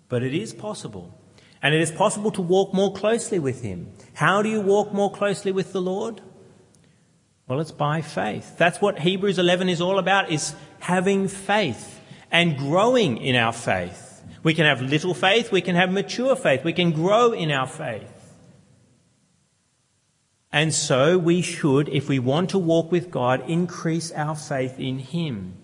but 0.09 0.23
it 0.23 0.33
is 0.33 0.55
possible. 0.55 1.13
And 1.61 1.75
it 1.75 1.81
is 1.81 1.91
possible 1.91 2.31
to 2.31 2.41
walk 2.41 2.73
more 2.73 2.93
closely 2.93 3.41
with 3.41 3.63
Him. 3.63 3.89
How 4.13 4.43
do 4.43 4.49
you 4.49 4.61
walk 4.61 4.93
more 4.93 5.11
closely 5.11 5.51
with 5.51 5.73
the 5.73 5.83
Lord? 5.83 6.21
Well, 7.49 7.59
it's 7.59 7.73
by 7.73 8.01
faith. 8.01 8.57
That's 8.57 8.81
what 8.81 9.01
Hebrews 9.01 9.41
11 9.41 9.69
is 9.69 9.81
all 9.81 9.99
about, 9.99 10.31
is 10.31 10.55
having 10.79 11.27
faith 11.27 12.01
and 12.31 12.57
growing 12.57 13.19
in 13.19 13.35
our 13.35 13.53
faith. 13.53 14.23
We 14.45 14.55
can 14.55 14.67
have 14.67 14.81
little 14.81 15.13
faith, 15.13 15.51
we 15.51 15.61
can 15.61 15.75
have 15.75 15.91
mature 15.91 16.37
faith, 16.37 16.63
we 16.63 16.75
can 16.75 16.93
grow 16.93 17.33
in 17.33 17.51
our 17.51 17.67
faith. 17.67 18.37
And 20.53 20.73
so 20.73 21.19
we 21.19 21.43
should, 21.43 21.89
if 21.89 22.09
we 22.09 22.21
want 22.21 22.51
to 22.51 22.59
walk 22.61 22.93
with 22.93 23.11
God, 23.11 23.51
increase 23.51 24.13
our 24.13 24.37
faith 24.37 24.79
in 24.79 25.01
Him. 25.01 25.55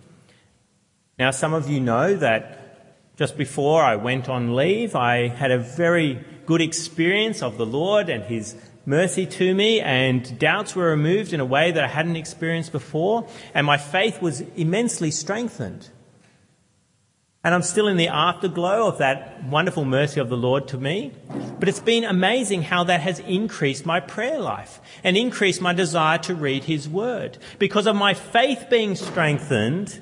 Now, 1.21 1.33
some 1.33 1.53
of 1.53 1.69
you 1.69 1.81
know 1.81 2.17
that 2.17 3.19
just 3.19 3.37
before 3.37 3.83
I 3.83 3.97
went 3.97 4.31
on 4.31 4.57
leave, 4.57 4.97
I 4.97 5.29
had 5.29 5.51
a 5.51 5.59
very 5.59 6.25
good 6.47 6.63
experience 6.63 7.43
of 7.43 7.59
the 7.59 7.67
Lord 7.67 8.09
and 8.09 8.25
His 8.25 8.57
mercy 8.87 9.27
to 9.27 9.55
me, 9.55 9.83
and 9.83 10.39
doubts 10.39 10.75
were 10.75 10.89
removed 10.89 11.35
in 11.35 11.41
a 11.41 11.45
way 11.45 11.73
that 11.73 11.85
I 11.85 11.89
hadn't 11.89 12.17
experienced 12.17 12.73
before, 12.73 13.29
and 13.53 13.67
my 13.67 13.77
faith 13.77 14.23
was 14.23 14.41
immensely 14.57 15.11
strengthened. 15.11 15.91
And 17.45 17.55
I'm 17.55 17.65
still 17.65 17.89
in 17.89 17.99
the 17.99 18.09
afterglow 18.09 18.89
of 18.89 18.97
that 18.97 19.45
wonderful 19.45 19.85
mercy 19.85 20.21
of 20.21 20.31
the 20.31 20.39
Lord 20.39 20.69
to 20.69 20.79
me. 20.79 21.13
But 21.59 21.69
it's 21.69 21.81
been 21.81 22.05
amazing 22.05 22.63
how 22.63 22.85
that 22.85 23.03
has 23.03 23.19
increased 23.19 23.85
my 23.85 24.01
prayer 24.01 24.39
life 24.39 24.81
and 25.05 25.19
increased 25.19 25.61
my 25.61 25.75
desire 25.75 26.17
to 26.21 26.35
read 26.35 26.65
His 26.65 26.89
Word. 26.89 27.37
Because 27.59 27.87
of 27.87 27.95
my 27.95 28.15
faith 28.15 28.69
being 28.71 28.97
strengthened, 28.97 30.01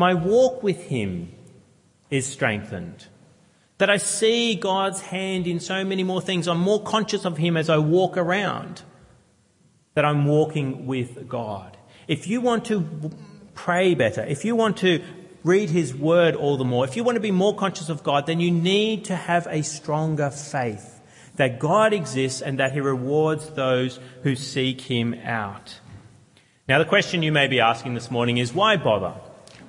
my 0.00 0.14
walk 0.14 0.62
with 0.62 0.80
Him 0.84 1.30
is 2.08 2.26
strengthened. 2.26 3.06
That 3.76 3.90
I 3.90 3.98
see 3.98 4.54
God's 4.54 5.02
hand 5.02 5.46
in 5.46 5.60
so 5.60 5.84
many 5.84 6.02
more 6.04 6.22
things. 6.22 6.48
I'm 6.48 6.58
more 6.58 6.82
conscious 6.82 7.26
of 7.26 7.36
Him 7.36 7.54
as 7.54 7.68
I 7.68 7.76
walk 7.76 8.16
around. 8.16 8.80
That 9.94 10.06
I'm 10.06 10.24
walking 10.24 10.86
with 10.86 11.28
God. 11.28 11.76
If 12.08 12.26
you 12.26 12.40
want 12.40 12.64
to 12.66 13.10
pray 13.54 13.94
better, 13.94 14.22
if 14.22 14.42
you 14.46 14.56
want 14.56 14.78
to 14.78 15.04
read 15.44 15.68
His 15.68 15.94
Word 15.94 16.34
all 16.34 16.56
the 16.56 16.64
more, 16.64 16.86
if 16.86 16.96
you 16.96 17.04
want 17.04 17.16
to 17.16 17.20
be 17.20 17.30
more 17.30 17.54
conscious 17.54 17.90
of 17.90 18.02
God, 18.02 18.24
then 18.24 18.40
you 18.40 18.50
need 18.50 19.04
to 19.04 19.16
have 19.16 19.46
a 19.50 19.62
stronger 19.62 20.30
faith 20.30 20.98
that 21.36 21.58
God 21.58 21.92
exists 21.92 22.40
and 22.40 22.58
that 22.58 22.72
He 22.72 22.80
rewards 22.80 23.50
those 23.50 24.00
who 24.22 24.34
seek 24.34 24.80
Him 24.80 25.12
out. 25.24 25.78
Now, 26.66 26.78
the 26.78 26.86
question 26.86 27.22
you 27.22 27.32
may 27.32 27.48
be 27.48 27.60
asking 27.60 27.92
this 27.92 28.10
morning 28.10 28.38
is 28.38 28.54
why 28.54 28.78
bother? 28.78 29.14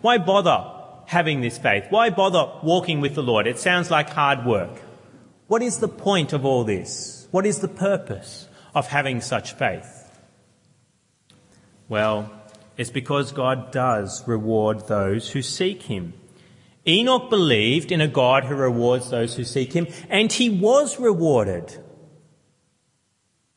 Why 0.02 0.18
bother 0.18 0.70
having 1.06 1.42
this 1.42 1.58
faith? 1.58 1.86
Why 1.90 2.10
bother 2.10 2.52
walking 2.64 3.02
with 3.02 3.16
the 3.16 3.24
Lord? 3.24 3.48
It 3.48 3.60
sounds 3.60 3.92
like 3.92 4.10
hard 4.10 4.46
work. 4.46 4.82
What 5.48 5.62
is 5.62 5.80
the 5.80 5.88
point 5.88 6.34
of 6.34 6.46
all 6.46 6.64
this? 6.64 7.28
What 7.32 7.46
is 7.46 7.60
the 7.60 7.68
purpose 7.68 8.48
of 8.74 8.88
having 8.88 9.22
such 9.22 9.54
faith? 9.54 10.10
Well, 11.90 12.32
it's 12.78 12.90
because 12.90 13.32
God 13.32 13.72
does 13.72 14.26
reward 14.28 14.88
those 14.88 15.32
who 15.32 15.42
seek 15.42 15.84
Him. 15.84 16.14
Enoch 16.88 17.30
believed 17.30 17.92
in 17.92 18.02
a 18.02 18.08
God 18.08 18.46
who 18.46 18.56
rewards 18.56 19.10
those 19.10 19.36
who 19.36 19.44
seek 19.44 19.74
Him, 19.74 19.88
and 20.10 20.32
he 20.32 20.50
was 20.50 21.00
rewarded. 21.00 21.78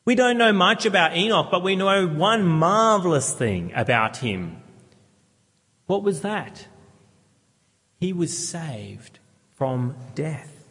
We 0.05 0.13
don't 0.13 0.37
know 0.37 0.53
much 0.53 0.85
about 0.85 1.17
Enoch, 1.17 1.47
but 1.49 1.63
we 1.63 1.75
know 1.75 2.07
one 2.07 2.45
marvelous 2.45 3.33
thing 3.33 3.71
about 3.73 4.17
him. 4.17 4.61
What 5.87 6.03
was 6.03 6.21
that? 6.21 6.67
he 7.99 8.13
was 8.13 8.37
saved 8.37 9.19
from 9.53 9.95
death. 10.13 10.63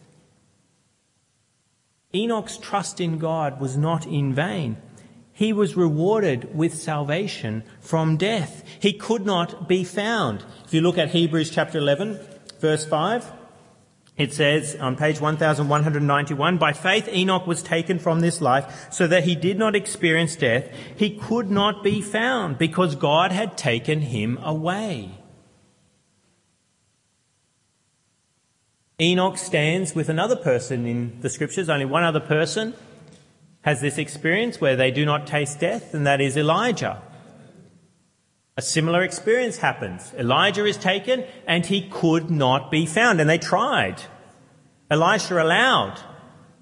Enoch's 2.13 2.57
trust 2.57 3.01
in 3.01 3.17
God 3.17 3.59
was 3.59 3.75
not 3.75 4.05
in 4.05 4.33
vain. 4.33 4.77
He 5.33 5.51
was 5.51 5.75
rewarded 5.75 6.55
with 6.55 6.73
salvation 6.75 7.63
from 7.81 8.15
death. 8.15 8.63
He 8.79 8.93
could 8.93 9.25
not 9.25 9.67
be 9.67 9.83
found. 9.83 10.45
If 10.63 10.73
you 10.73 10.79
look 10.79 10.97
at 10.97 11.09
Hebrews 11.09 11.49
chapter 11.49 11.77
11, 11.77 12.19
verse 12.59 12.85
5, 12.85 13.33
it 14.17 14.33
says 14.33 14.75
on 14.77 14.95
page 14.95 15.19
1191, 15.19 16.57
by 16.57 16.71
faith 16.71 17.09
Enoch 17.09 17.45
was 17.45 17.61
taken 17.61 17.99
from 17.99 18.21
this 18.21 18.39
life 18.39 18.87
so 18.89 19.07
that 19.07 19.25
he 19.25 19.35
did 19.35 19.57
not 19.57 19.75
experience 19.75 20.35
death. 20.35 20.69
He 20.95 21.17
could 21.17 21.51
not 21.51 21.83
be 21.83 22.01
found 22.01 22.57
because 22.57 22.95
God 22.95 23.33
had 23.33 23.57
taken 23.57 24.01
him 24.01 24.37
away. 24.41 25.11
Enoch 29.01 29.37
stands 29.37 29.93
with 29.93 30.07
another 30.07 30.37
person 30.37 30.85
in 30.85 31.19
the 31.19 31.29
scriptures, 31.29 31.67
only 31.67 31.83
one 31.83 32.05
other 32.05 32.21
person 32.21 32.73
has 33.63 33.81
this 33.81 33.97
experience 33.97 34.61
where 34.61 34.77
they 34.77 34.91
do 34.91 35.03
not 35.03 35.27
taste 35.27 35.59
death, 35.59 35.93
and 35.93 36.07
that 36.07 36.21
is 36.21 36.37
Elijah. 36.37 37.01
A 38.57 38.61
similar 38.61 39.03
experience 39.03 39.57
happens. 39.57 40.13
Elijah 40.17 40.65
is 40.65 40.77
taken 40.77 41.25
and 41.45 41.65
he 41.65 41.89
could 41.89 42.31
not 42.31 42.71
be 42.71 42.85
found, 42.85 43.19
and 43.19 43.29
they 43.29 43.37
tried. 43.37 44.01
Elisha 44.89 45.43
allowed 45.43 45.99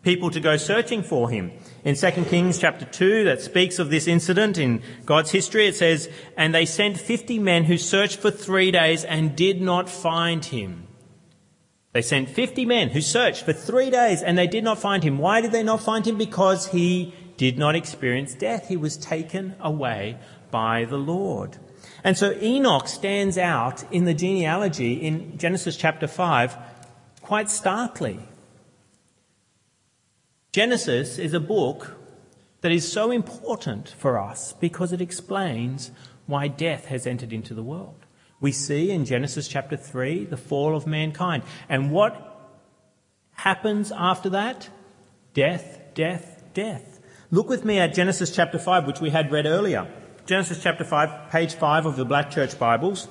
people 0.02 0.32
to 0.32 0.40
go 0.40 0.58
searching 0.58 1.04
for 1.04 1.30
him. 1.30 1.52
In 1.84 1.96
2 1.96 2.12
Kings 2.26 2.58
chapter 2.58 2.86
2, 2.86 3.26
that 3.26 3.42
speaks 3.42 3.78
of 3.78 3.92
this 3.92 4.08
incident 4.08 4.58
in 4.58 4.82
God's 5.06 5.30
history, 5.30 5.68
it 5.68 5.76
says, 5.76 6.10
And 6.36 6.54
they 6.54 6.66
sent 6.66 6.98
50 6.98 7.38
men 7.38 7.66
who 7.66 7.78
searched 7.78 8.18
for 8.18 8.32
three 8.32 8.72
days 8.72 9.04
and 9.04 9.36
did 9.36 9.62
not 9.62 9.88
find 9.88 10.44
him. 10.44 10.88
They 11.92 12.02
sent 12.02 12.28
50 12.28 12.66
men 12.66 12.90
who 12.90 13.02
searched 13.02 13.44
for 13.46 13.54
three 13.54 13.92
days 13.92 14.24
and 14.24 14.36
they 14.36 14.48
did 14.48 14.64
not 14.64 14.80
find 14.80 15.04
him. 15.04 15.20
Why 15.20 15.42
did 15.42 15.52
they 15.52 15.62
not 15.62 15.84
find 15.84 16.08
him? 16.08 16.18
Because 16.18 16.70
he 16.70 17.14
did 17.38 17.60
not 17.60 17.76
experience 17.76 18.34
death. 18.34 18.68
He 18.68 18.78
was 18.78 18.98
taken 18.98 19.56
away 19.60 20.18
by 20.50 20.86
the 20.86 20.98
Lord. 20.98 21.60
And 22.04 22.18
so 22.18 22.34
Enoch 22.42 22.88
stands 22.88 23.38
out 23.38 23.84
in 23.92 24.06
the 24.06 24.14
genealogy 24.14 24.94
in 24.94 25.38
Genesis 25.38 25.78
chapter 25.78 26.08
5 26.08 26.58
quite 27.22 27.50
starkly. 27.50 28.20
Genesis 30.52 31.18
is 31.18 31.34
a 31.34 31.40
book 31.40 31.96
that 32.62 32.72
is 32.72 32.92
so 32.92 33.10
important 33.10 33.96
for 33.98 34.20
us 34.20 34.54
because 34.54 34.92
it 34.92 35.02
explains 35.02 35.92
why 36.28 36.48
death 36.48 36.86
has 36.86 37.08
entered 37.08 37.34
into 37.34 37.54
the 37.54 37.64
world. 37.64 38.06
We 38.40 38.52
see 38.52 38.92
in 38.92 39.06
Genesis 39.06 39.48
chapter 39.48 39.78
3 39.78 40.26
the 40.26 40.38
fall 40.38 40.76
of 40.76 40.86
mankind. 40.86 41.44
And 41.70 41.92
what 41.92 42.52
happens 43.32 43.92
after 43.92 44.30
that? 44.32 44.70
Death, 45.34 45.80
death, 45.96 46.44
death. 46.54 47.00
Look 47.32 47.50
with 47.50 47.66
me 47.66 47.80
at 47.80 47.94
Genesis 47.94 48.36
chapter 48.36 48.60
5, 48.60 48.86
which 48.86 49.02
we 49.02 49.10
had 49.10 49.32
read 49.32 49.46
earlier. 49.46 49.88
Genesis 50.26 50.64
chapter 50.64 50.86
5, 50.86 51.32
page 51.32 51.56
5 51.56 51.86
of 51.86 51.96
the 51.98 52.06
Black 52.06 52.32
Church 52.32 52.58
Bibles. 52.58 53.10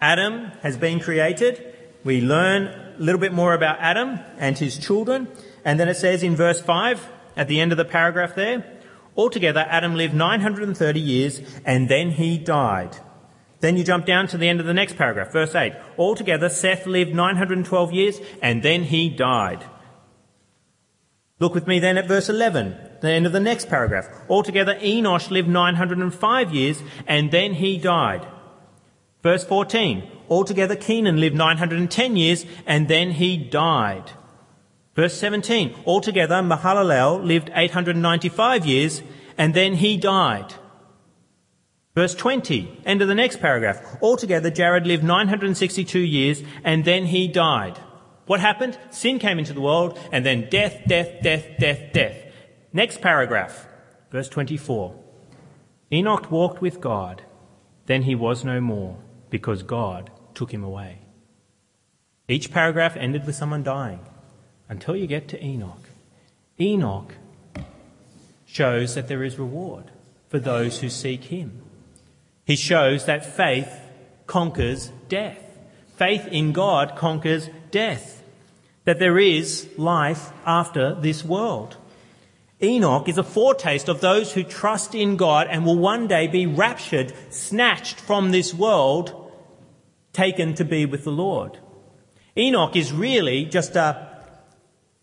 Adam 0.00 0.50
has 0.62 0.78
been 0.78 0.98
created. 0.98 1.74
We 2.04 2.22
learn 2.22 2.68
a 2.68 2.94
little 2.98 3.20
bit 3.20 3.34
more 3.34 3.52
about 3.52 3.76
Adam 3.80 4.18
and 4.38 4.56
his 4.56 4.78
children. 4.78 5.28
And 5.62 5.78
then 5.78 5.90
it 5.90 5.96
says 5.96 6.22
in 6.22 6.36
verse 6.36 6.62
5, 6.62 7.06
at 7.36 7.48
the 7.48 7.60
end 7.60 7.70
of 7.70 7.76
the 7.76 7.84
paragraph 7.84 8.34
there, 8.34 8.64
Altogether, 9.14 9.66
Adam 9.68 9.94
lived 9.94 10.14
930 10.14 10.98
years 10.98 11.42
and 11.66 11.90
then 11.90 12.12
he 12.12 12.38
died. 12.38 12.96
Then 13.60 13.76
you 13.76 13.84
jump 13.84 14.06
down 14.06 14.26
to 14.28 14.38
the 14.38 14.48
end 14.48 14.58
of 14.58 14.64
the 14.64 14.72
next 14.72 14.96
paragraph, 14.96 15.32
verse 15.32 15.54
8. 15.54 15.74
Altogether, 15.98 16.48
Seth 16.48 16.86
lived 16.86 17.14
912 17.14 17.92
years 17.92 18.20
and 18.40 18.62
then 18.62 18.84
he 18.84 19.10
died. 19.10 19.64
Look 21.38 21.54
with 21.54 21.66
me 21.66 21.78
then 21.78 21.98
at 21.98 22.08
verse 22.08 22.30
11, 22.30 22.74
the 23.02 23.10
end 23.10 23.26
of 23.26 23.32
the 23.32 23.40
next 23.40 23.68
paragraph. 23.68 24.08
Altogether, 24.28 24.74
Enosh 24.76 25.30
lived 25.30 25.48
905 25.48 26.54
years 26.54 26.82
and 27.06 27.30
then 27.30 27.54
he 27.54 27.76
died. 27.76 28.26
Verse 29.22 29.44
14. 29.44 30.10
Altogether, 30.30 30.76
Kenan 30.76 31.20
lived 31.20 31.36
910 31.36 32.16
years 32.16 32.46
and 32.66 32.88
then 32.88 33.10
he 33.10 33.36
died. 33.36 34.12
Verse 34.94 35.14
17, 35.14 35.74
altogether 35.86 36.36
Mahalalel 36.36 37.24
lived 37.24 37.50
895 37.54 38.66
years 38.66 39.02
and 39.38 39.54
then 39.54 39.74
he 39.74 39.96
died. 39.96 40.54
Verse 41.94 42.14
20, 42.14 42.80
end 42.84 43.00
of 43.00 43.08
the 43.08 43.14
next 43.14 43.40
paragraph. 43.40 43.80
Altogether 44.02 44.50
Jared 44.50 44.86
lived 44.86 45.02
962 45.02 45.98
years 45.98 46.42
and 46.62 46.84
then 46.84 47.06
he 47.06 47.26
died. 47.26 47.78
What 48.26 48.40
happened? 48.40 48.78
Sin 48.90 49.18
came 49.18 49.38
into 49.38 49.54
the 49.54 49.60
world 49.62 49.98
and 50.12 50.26
then 50.26 50.48
death, 50.50 50.82
death, 50.86 51.22
death, 51.22 51.46
death, 51.58 51.92
death. 51.92 52.21
Next 52.72 53.02
paragraph, 53.02 53.66
verse 54.10 54.28
24. 54.28 54.94
Enoch 55.92 56.30
walked 56.30 56.62
with 56.62 56.80
God 56.80 57.22
Then 57.86 58.02
he 58.02 58.14
was 58.14 58.44
no 58.44 58.60
more, 58.60 58.96
because 59.28 59.62
God 59.62 60.10
took 60.34 60.52
him 60.52 60.62
away. 60.62 61.00
Each 62.28 62.50
paragraph 62.50 62.96
ended 62.96 63.26
with 63.26 63.34
someone 63.34 63.62
dying 63.62 64.00
until 64.68 64.96
you 64.96 65.06
get 65.06 65.28
to 65.28 65.44
Enoch. 65.44 65.90
Enoch 66.60 67.14
shows 68.46 68.94
that 68.94 69.08
there 69.08 69.24
is 69.24 69.38
reward 69.38 69.90
for 70.28 70.38
those 70.38 70.80
who 70.80 70.88
seek 70.88 71.24
him. 71.24 71.62
He 72.44 72.56
shows 72.56 73.04
that 73.06 73.36
faith 73.36 73.80
conquers 74.26 74.92
death. 75.08 75.42
Faith 75.96 76.26
in 76.28 76.52
God 76.52 76.96
conquers 76.96 77.50
death. 77.70 78.22
That 78.84 78.98
there 78.98 79.18
is 79.18 79.68
life 79.76 80.32
after 80.46 80.94
this 80.94 81.24
world. 81.24 81.76
Enoch 82.62 83.08
is 83.08 83.18
a 83.18 83.24
foretaste 83.24 83.88
of 83.88 84.00
those 84.00 84.32
who 84.32 84.44
trust 84.44 84.94
in 84.94 85.16
God 85.16 85.48
and 85.50 85.66
will 85.66 85.78
one 85.78 86.06
day 86.06 86.28
be 86.28 86.46
raptured, 86.46 87.12
snatched 87.30 87.98
from 87.98 88.30
this 88.30 88.54
world, 88.54 89.32
taken 90.12 90.54
to 90.54 90.64
be 90.64 90.86
with 90.86 91.02
the 91.02 91.10
Lord. 91.10 91.58
Enoch 92.36 92.76
is 92.76 92.92
really 92.92 93.44
just 93.44 93.74
a, 93.74 94.08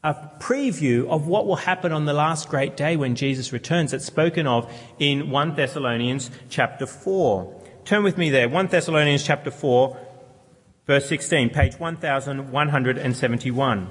a 0.04 0.16
preview 0.40 1.10
of 1.10 1.28
what 1.28 1.46
will 1.46 1.58
happen 1.58 1.92
on 1.92 2.06
the 2.06 2.14
last 2.14 2.48
great 2.48 2.78
day 2.78 2.96
when 2.96 3.16
Jesus 3.16 3.52
returns. 3.52 3.92
It's 3.92 4.06
spoken 4.06 4.48
of 4.48 4.72
in 4.98 5.30
1 5.30 5.56
Thessalonians 5.56 6.32
chapter 6.50 6.86
4. 6.86 7.62
Turn 7.84 8.04
with 8.04 8.18
me 8.18 8.30
there. 8.30 8.48
1 8.48 8.68
Thessalonians 8.68 9.24
chapter 9.24 9.52
4, 9.52 9.98
verse 10.88 11.10
16, 11.10 11.50
page 11.50 11.78
1171. 11.78 13.90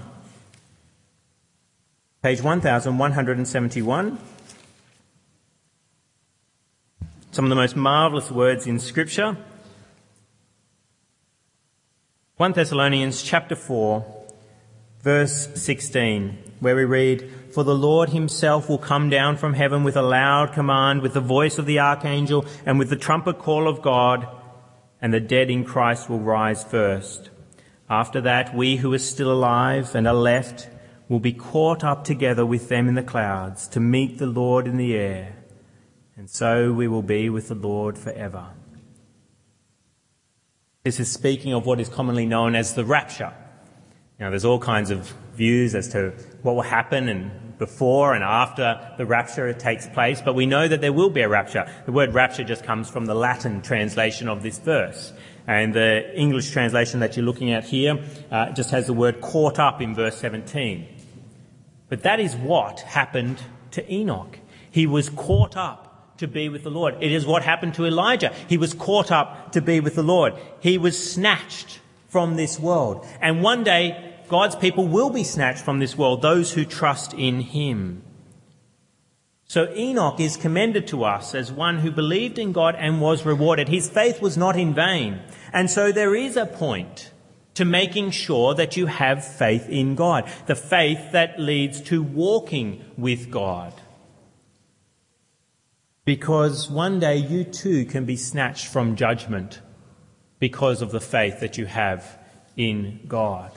Page 2.21 2.43
1171. 2.43 4.19
Some 7.31 7.45
of 7.45 7.49
the 7.49 7.55
most 7.55 7.77
marvellous 7.77 8.29
words 8.29 8.67
in 8.67 8.81
Scripture. 8.81 9.37
1 12.37 12.53
Thessalonians 12.55 13.23
chapter 13.23 13.55
4, 13.55 14.05
verse 15.01 15.49
16, 15.55 16.39
where 16.59 16.75
we 16.75 16.85
read, 16.85 17.31
For 17.55 17.63
the 17.63 17.77
Lord 17.77 18.09
himself 18.09 18.69
will 18.69 18.79
come 18.79 19.09
down 19.09 19.37
from 19.37 19.55
heaven 19.55 19.85
with 19.85 19.97
a 19.97 20.03
loud 20.03 20.53
command, 20.53 21.03
with 21.03 21.15
the 21.15 21.21
voice 21.21 21.57
of 21.57 21.67
the 21.67 21.79
archangel, 21.79 22.45
and 22.67 22.81
with 22.81 22.91
the 22.91 22.97
trumpet 22.97 23.39
call 23.39 23.69
of 23.69 23.81
God, 23.81 24.27
and 25.01 25.15
the 25.15 25.21
dead 25.21 25.51
in 25.51 25.65
Christ 25.65 26.11
will 26.11 26.19
rise 26.19 26.65
first. 26.65 27.31
After 27.89 28.21
that, 28.23 28.57
we 28.57 28.79
who 28.79 28.93
are 28.93 28.99
still 28.99 29.31
alive 29.31 29.95
and 29.95 30.09
are 30.09 30.15
left 30.15 30.69
will 31.09 31.21
be 31.21 31.33
caught 31.33 31.83
up 31.83 32.05
together 32.05 32.45
with 32.45 32.69
them 32.69 32.89
in 32.89 32.95
the 32.95 33.03
clouds 33.03 33.67
to 33.69 33.81
meet 33.81 34.19
the 34.19 34.27
Lord 34.27 34.67
in 34.67 34.77
the 34.77 34.95
air, 34.95 35.37
and 36.17 36.29
so 36.29 36.73
we 36.73 36.89
will 36.89 37.03
be 37.03 37.31
with 37.31 37.49
the 37.49 37.55
Lord 37.55 37.97
forever. 37.97 38.49
This 40.85 41.01
is 41.01 41.11
speaking 41.11 41.53
of 41.53 41.67
what 41.67 41.81
is 41.81 41.89
commonly 41.89 42.27
known 42.27 42.55
as 42.55 42.75
the 42.75 42.85
rapture. 42.85 43.33
Now, 44.19 44.31
there's 44.31 44.45
all 44.45 44.59
kinds 44.59 44.91
of 44.91 45.13
views 45.35 45.75
as 45.75 45.89
to 45.89 46.11
what 46.43 46.57
will 46.57 46.63
happen 46.63 47.09
and 47.09 47.59
before 47.59 48.15
and 48.15 48.25
after 48.25 48.95
the 48.99 49.07
rapture 49.07 49.53
takes 49.53 49.87
place, 49.89 50.21
but 50.21 50.35
we 50.35 50.47
know 50.47 50.67
that 50.67 50.81
there 50.81 50.93
will 50.93 51.11
be 51.11 51.21
a 51.21 51.29
rapture. 51.29 51.71
The 51.87 51.93
word 51.93 52.15
rapture 52.15 52.45
just 52.45 52.65
comes 52.65 52.89
from 52.89 53.07
the 53.07 53.15
Latin 53.15 53.63
translation 53.63 54.29
of 54.29 54.43
this 54.43 54.59
verse. 54.59 55.13
And 55.47 55.73
the 55.73 56.13
English 56.15 56.51
translation 56.51 57.01
that 57.01 57.17
you're 57.17 57.27
looking 57.27 57.53
at 57.53 57.65
here 57.65 58.05
uh, 58.31 58.51
just 58.53 58.71
has 58.71 58.87
the 58.87 58.93
word 58.93 59.21
caught 59.21 59.59
up 59.59 59.81
in 59.81 59.95
verse 59.95 60.17
17. 60.19 60.98
But 61.89 62.03
that 62.03 62.21
is 62.21 62.37
what 62.37 62.81
happened 62.81 63.43
to 63.73 63.93
Enoch. 63.93 64.39
He 64.71 64.87
was 64.87 65.09
caught 65.11 65.57
up 65.57 66.17
to 66.19 66.29
be 66.29 66.49
with 66.49 66.65
the 66.65 66.71
Lord. 66.71 66.97
It 67.01 67.13
is 67.13 67.27
what 67.27 67.43
happened 67.43 67.75
to 67.75 67.87
Elijah. 67.87 68.33
He 68.49 68.59
was 68.59 68.75
caught 68.75 69.11
up 69.11 69.53
to 69.53 69.61
be 69.61 69.81
with 69.81 69.95
the 69.95 70.03
Lord. 70.03 70.35
He 70.61 70.77
was 70.77 71.13
snatched 71.13 71.81
from 72.09 72.37
this 72.37 72.59
world. 72.59 73.07
And 73.21 73.43
one 73.43 73.65
day, 73.65 74.15
God's 74.29 74.57
people 74.57 74.87
will 74.87 75.11
be 75.11 75.25
snatched 75.25 75.65
from 75.65 75.79
this 75.79 75.97
world, 75.97 76.21
those 76.21 76.53
who 76.53 76.65
trust 76.65 77.15
in 77.15 77.41
Him. 77.41 78.03
So 79.47 79.73
Enoch 79.75 80.21
is 80.21 80.37
commended 80.37 80.87
to 80.89 81.05
us 81.05 81.35
as 81.35 81.51
one 81.51 81.79
who 81.79 81.91
believed 81.91 82.39
in 82.39 82.53
God 82.53 82.75
and 82.79 83.01
was 83.01 83.25
rewarded. 83.25 83.69
His 83.69 83.89
faith 83.89 84.21
was 84.21 84.37
not 84.37 84.59
in 84.59 84.75
vain. 84.75 85.21
And 85.55 85.71
so 85.71 85.91
there 85.91 86.15
is 86.15 86.37
a 86.37 86.45
point 86.45 87.11
to 87.59 87.65
making 87.65 88.13
sure 88.13 88.55
that 88.55 88.77
you 88.77 88.87
have 88.87 89.27
faith 89.27 89.69
in 89.69 89.97
God. 89.97 90.31
The 90.47 90.55
faith 90.55 91.11
that 91.11 91.41
leads 91.41 91.81
to 91.83 92.01
walking 92.01 92.85
with 92.97 93.33
God. 93.33 93.75
Because 96.05 96.71
one 96.71 97.01
day 97.01 97.17
you 97.17 97.43
too 97.43 97.85
can 97.85 98.05
be 98.05 98.15
snatched 98.15 98.69
from 98.69 98.95
judgment 98.95 99.61
because 100.39 100.83
of 100.83 100.93
the 100.93 101.01
faith 101.01 101.41
that 101.41 101.59
you 101.59 101.67
have 101.67 102.17
in 102.57 103.01
God. 103.09 103.51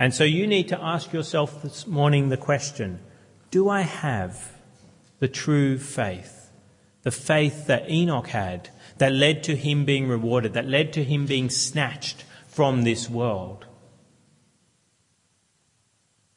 And 0.00 0.14
so 0.14 0.24
you 0.24 0.46
need 0.46 0.68
to 0.68 0.80
ask 0.82 1.12
yourself 1.12 1.60
this 1.60 1.86
morning 1.86 2.30
the 2.30 2.38
question, 2.38 2.98
do 3.50 3.68
I 3.68 3.82
have 3.82 4.54
the 5.18 5.28
true 5.28 5.76
faith? 5.76 6.50
The 7.02 7.10
faith 7.10 7.66
that 7.66 7.90
Enoch 7.90 8.28
had, 8.28 8.70
that 8.96 9.12
led 9.12 9.42
to 9.44 9.54
him 9.54 9.84
being 9.84 10.08
rewarded, 10.08 10.54
that 10.54 10.66
led 10.66 10.94
to 10.94 11.04
him 11.04 11.26
being 11.26 11.50
snatched 11.50 12.24
from 12.54 12.82
this 12.82 13.10
world. 13.10 13.66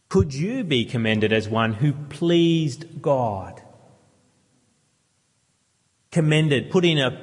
Could 0.10 0.34
you 0.34 0.63
be 0.63 0.86
commended 0.86 1.32
as 1.34 1.49
one 1.49 1.73
who 1.73 1.93
pleased 1.93 3.01
God? 3.01 3.62
commended, 6.17 6.71
put 6.71 6.84
in 6.84 6.97
a 6.97 7.15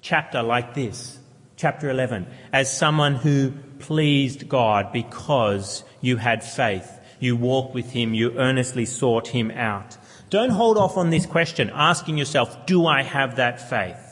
chapter 0.00 0.44
like 0.44 0.72
this, 0.74 1.18
chapter 1.56 1.90
11, 1.90 2.24
as 2.52 2.72
someone 2.72 3.16
who 3.16 3.52
pleased 3.80 4.48
God 4.48 4.92
because 4.92 5.82
you 6.00 6.16
had 6.16 6.44
faith. 6.44 6.88
You 7.18 7.34
walked 7.34 7.74
with 7.74 7.90
Him. 7.90 8.14
You 8.14 8.38
earnestly 8.38 8.84
sought 8.84 9.26
Him 9.26 9.50
out. 9.50 9.96
Don't 10.30 10.50
hold 10.50 10.78
off 10.78 10.96
on 10.96 11.10
this 11.10 11.26
question, 11.26 11.68
asking 11.74 12.16
yourself, 12.16 12.64
do 12.64 12.86
I 12.86 13.02
have 13.02 13.36
that 13.36 13.68
faith? 13.68 14.07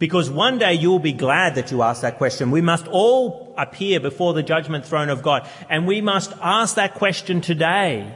Because 0.00 0.30
one 0.30 0.56
day 0.56 0.72
you'll 0.72 0.98
be 0.98 1.12
glad 1.12 1.56
that 1.56 1.70
you 1.70 1.82
asked 1.82 2.00
that 2.02 2.16
question. 2.16 2.50
We 2.50 2.62
must 2.62 2.88
all 2.88 3.54
appear 3.58 4.00
before 4.00 4.32
the 4.32 4.42
judgment 4.42 4.86
throne 4.86 5.10
of 5.10 5.22
God. 5.22 5.46
And 5.68 5.86
we 5.86 6.00
must 6.00 6.32
ask 6.40 6.74
that 6.76 6.94
question 6.94 7.42
today. 7.42 8.12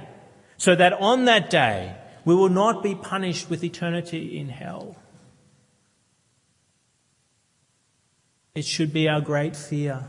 So 0.56 0.74
that 0.74 0.94
on 0.94 1.26
that 1.26 1.50
day, 1.50 1.94
we 2.24 2.34
will 2.34 2.48
not 2.48 2.82
be 2.82 2.94
punished 2.94 3.50
with 3.50 3.62
eternity 3.62 4.38
in 4.38 4.48
hell. 4.48 4.96
It 8.54 8.64
should 8.64 8.92
be 8.92 9.06
our 9.06 9.20
great 9.20 9.54
fear 9.54 10.04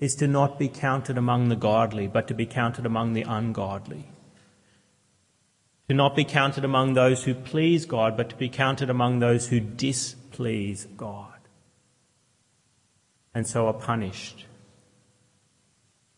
is 0.00 0.14
to 0.16 0.26
not 0.26 0.58
be 0.58 0.68
counted 0.68 1.16
among 1.16 1.48
the 1.48 1.56
godly, 1.56 2.06
but 2.06 2.28
to 2.28 2.34
be 2.34 2.44
counted 2.44 2.84
among 2.84 3.14
the 3.14 3.22
ungodly. 3.22 4.10
To 5.88 5.94
not 5.94 6.14
be 6.14 6.24
counted 6.24 6.66
among 6.66 6.92
those 6.92 7.24
who 7.24 7.34
please 7.34 7.86
God, 7.86 8.14
but 8.14 8.28
to 8.28 8.36
be 8.36 8.50
counted 8.50 8.90
among 8.90 9.20
those 9.20 9.48
who 9.48 9.58
displease 10.38 10.86
God. 10.96 11.32
And 13.34 13.46
so 13.46 13.66
are 13.66 13.72
punished. 13.72 14.46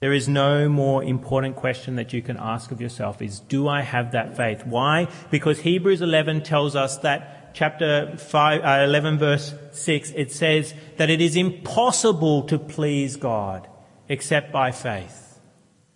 There 0.00 0.12
is 0.12 0.28
no 0.28 0.68
more 0.68 1.02
important 1.04 1.56
question 1.56 1.96
that 1.96 2.12
you 2.12 2.22
can 2.22 2.36
ask 2.38 2.70
of 2.70 2.80
yourself 2.80 3.20
is, 3.20 3.40
do 3.40 3.68
I 3.68 3.82
have 3.82 4.12
that 4.12 4.36
faith? 4.36 4.66
Why? 4.66 5.08
Because 5.30 5.60
Hebrews 5.60 6.02
11 6.02 6.42
tells 6.42 6.76
us 6.76 6.98
that 6.98 7.54
chapter 7.54 8.16
5, 8.16 8.60
uh, 8.62 8.84
11 8.84 9.18
verse 9.18 9.54
6, 9.72 10.12
it 10.16 10.32
says 10.32 10.74
that 10.96 11.10
it 11.10 11.20
is 11.20 11.36
impossible 11.36 12.42
to 12.44 12.58
please 12.58 13.16
God 13.16 13.68
except 14.08 14.52
by 14.52 14.70
faith. 14.70 15.40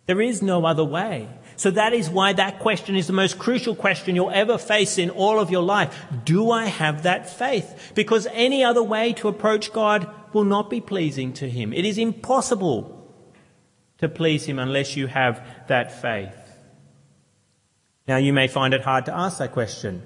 There 0.07 0.21
is 0.21 0.43
no 0.43 0.67
other 0.67 0.85
way. 0.85 1.29
So 1.57 1.71
that 1.71 1.93
is 1.93 2.11
why 2.11 2.33
that 2.33 2.59
question 2.59 2.97
is 2.97 3.07
the 3.07 3.13
most 3.13 3.39
crucial 3.39 3.75
question 3.75 4.17
you'll 4.17 4.31
ever 4.31 4.59
face 4.59 4.99
in 4.99 5.11
all 5.11 5.39
of 5.39 5.51
your 5.51 5.63
life. 5.63 6.05
Do 6.25 6.51
I 6.51 6.67
have 6.67 7.05
that 7.05 7.31
faith? 7.31 7.93
Because 7.95 8.27
any 8.33 8.65
other 8.65 8.83
way 8.83 9.13
to 9.15 9.29
approach 9.29 9.73
God 9.73 10.11
will 10.33 10.45
not 10.45 10.69
be 10.69 10.81
pleasing 10.81 11.33
to 11.35 11.49
Him. 11.49 11.73
It 11.73 11.85
is 11.85 11.99
impossible 11.99 13.13
to 13.99 14.09
please 14.09 14.45
Him 14.47 14.59
unless 14.59 14.97
you 14.97 15.07
have 15.07 15.47
that 15.69 16.01
faith. 16.01 16.35
Now 18.07 18.17
you 18.17 18.33
may 18.33 18.49
find 18.49 18.75
it 18.75 18.83
hard 18.83 19.07
to 19.07 19.17
ask 19.17 19.39
that 19.39 19.53
question. 19.53 20.03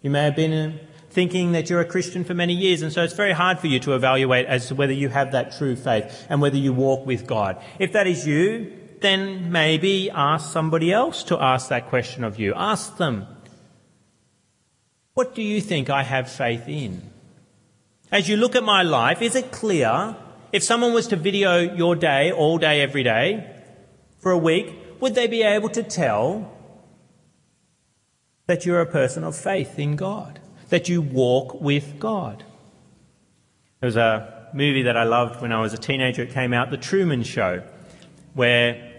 You 0.00 0.10
may 0.10 0.24
have 0.24 0.34
been 0.34 0.52
uh, 0.52 0.78
thinking 1.10 1.52
that 1.52 1.70
you're 1.70 1.80
a 1.80 1.84
Christian 1.84 2.24
for 2.24 2.34
many 2.34 2.54
years, 2.54 2.82
and 2.82 2.92
so 2.92 3.04
it's 3.04 3.14
very 3.14 3.32
hard 3.32 3.60
for 3.60 3.68
you 3.68 3.78
to 3.80 3.94
evaluate 3.94 4.46
as 4.46 4.66
to 4.68 4.74
whether 4.74 4.92
you 4.92 5.08
have 5.08 5.32
that 5.32 5.56
true 5.56 5.76
faith 5.76 6.26
and 6.28 6.40
whether 6.40 6.56
you 6.56 6.72
walk 6.72 7.06
with 7.06 7.26
God. 7.26 7.62
If 7.78 7.92
that 7.92 8.06
is 8.08 8.26
you, 8.26 8.81
then 9.02 9.52
maybe 9.52 10.10
ask 10.10 10.52
somebody 10.52 10.92
else 10.92 11.22
to 11.24 11.38
ask 11.38 11.68
that 11.68 11.88
question 11.88 12.24
of 12.24 12.38
you. 12.38 12.54
Ask 12.54 12.96
them, 12.96 13.26
what 15.14 15.34
do 15.34 15.42
you 15.42 15.60
think 15.60 15.90
I 15.90 16.02
have 16.02 16.30
faith 16.30 16.68
in? 16.68 17.02
As 18.10 18.28
you 18.28 18.36
look 18.36 18.56
at 18.56 18.64
my 18.64 18.82
life, 18.82 19.20
is 19.20 19.34
it 19.34 19.52
clear 19.52 20.16
if 20.52 20.62
someone 20.62 20.92
was 20.92 21.08
to 21.08 21.16
video 21.16 21.58
your 21.58 21.96
day 21.96 22.30
all 22.32 22.58
day, 22.58 22.80
every 22.80 23.02
day, 23.02 23.50
for 24.18 24.32
a 24.32 24.38
week, 24.38 24.72
would 25.00 25.14
they 25.14 25.26
be 25.26 25.42
able 25.42 25.68
to 25.70 25.82
tell 25.82 26.52
that 28.46 28.66
you're 28.66 28.80
a 28.80 28.86
person 28.86 29.24
of 29.24 29.36
faith 29.36 29.78
in 29.78 29.96
God, 29.96 30.40
that 30.68 30.88
you 30.88 31.00
walk 31.00 31.60
with 31.60 31.98
God. 31.98 32.44
There 33.80 33.86
was 33.86 33.96
a 33.96 34.48
movie 34.52 34.82
that 34.82 34.96
I 34.96 35.04
loved 35.04 35.40
when 35.40 35.52
I 35.52 35.60
was 35.60 35.72
a 35.72 35.78
teenager. 35.78 36.22
It 36.22 36.32
came 36.32 36.52
out, 36.52 36.70
The 36.70 36.76
Truman 36.76 37.22
Show, 37.22 37.62
where 38.34 38.91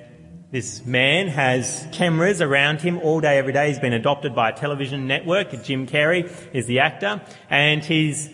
this 0.54 0.86
man 0.86 1.30
has 1.30 1.88
cameras 1.92 2.39
around 2.39 2.80
him 2.80 3.00
all 3.00 3.20
day, 3.20 3.39
every 3.39 3.52
day. 3.52 3.70
He's 3.70 3.80
been 3.80 3.92
adopted 3.92 4.36
by 4.36 4.52
a 4.52 4.54
television 4.54 5.08
network. 5.08 5.63
Jim 5.63 5.88
Carrey 5.88 6.32
is 6.54 6.68
the 6.68 6.80
actor, 6.80 7.22
and 7.50 7.84
he's 7.84 8.30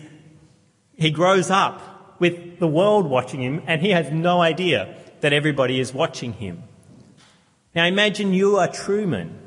he 0.96 1.10
grows 1.10 1.50
up 1.50 2.20
with 2.20 2.58
the 2.58 2.68
world 2.68 3.06
watching 3.06 3.40
him, 3.40 3.62
and 3.66 3.80
he 3.80 3.90
has 3.90 4.12
no 4.12 4.42
idea 4.42 4.94
that 5.22 5.32
everybody 5.32 5.80
is 5.80 5.94
watching 5.94 6.34
him. 6.34 6.62
Now 7.74 7.86
imagine 7.86 8.34
you 8.34 8.58
are 8.58 8.68
Truman. 8.68 9.38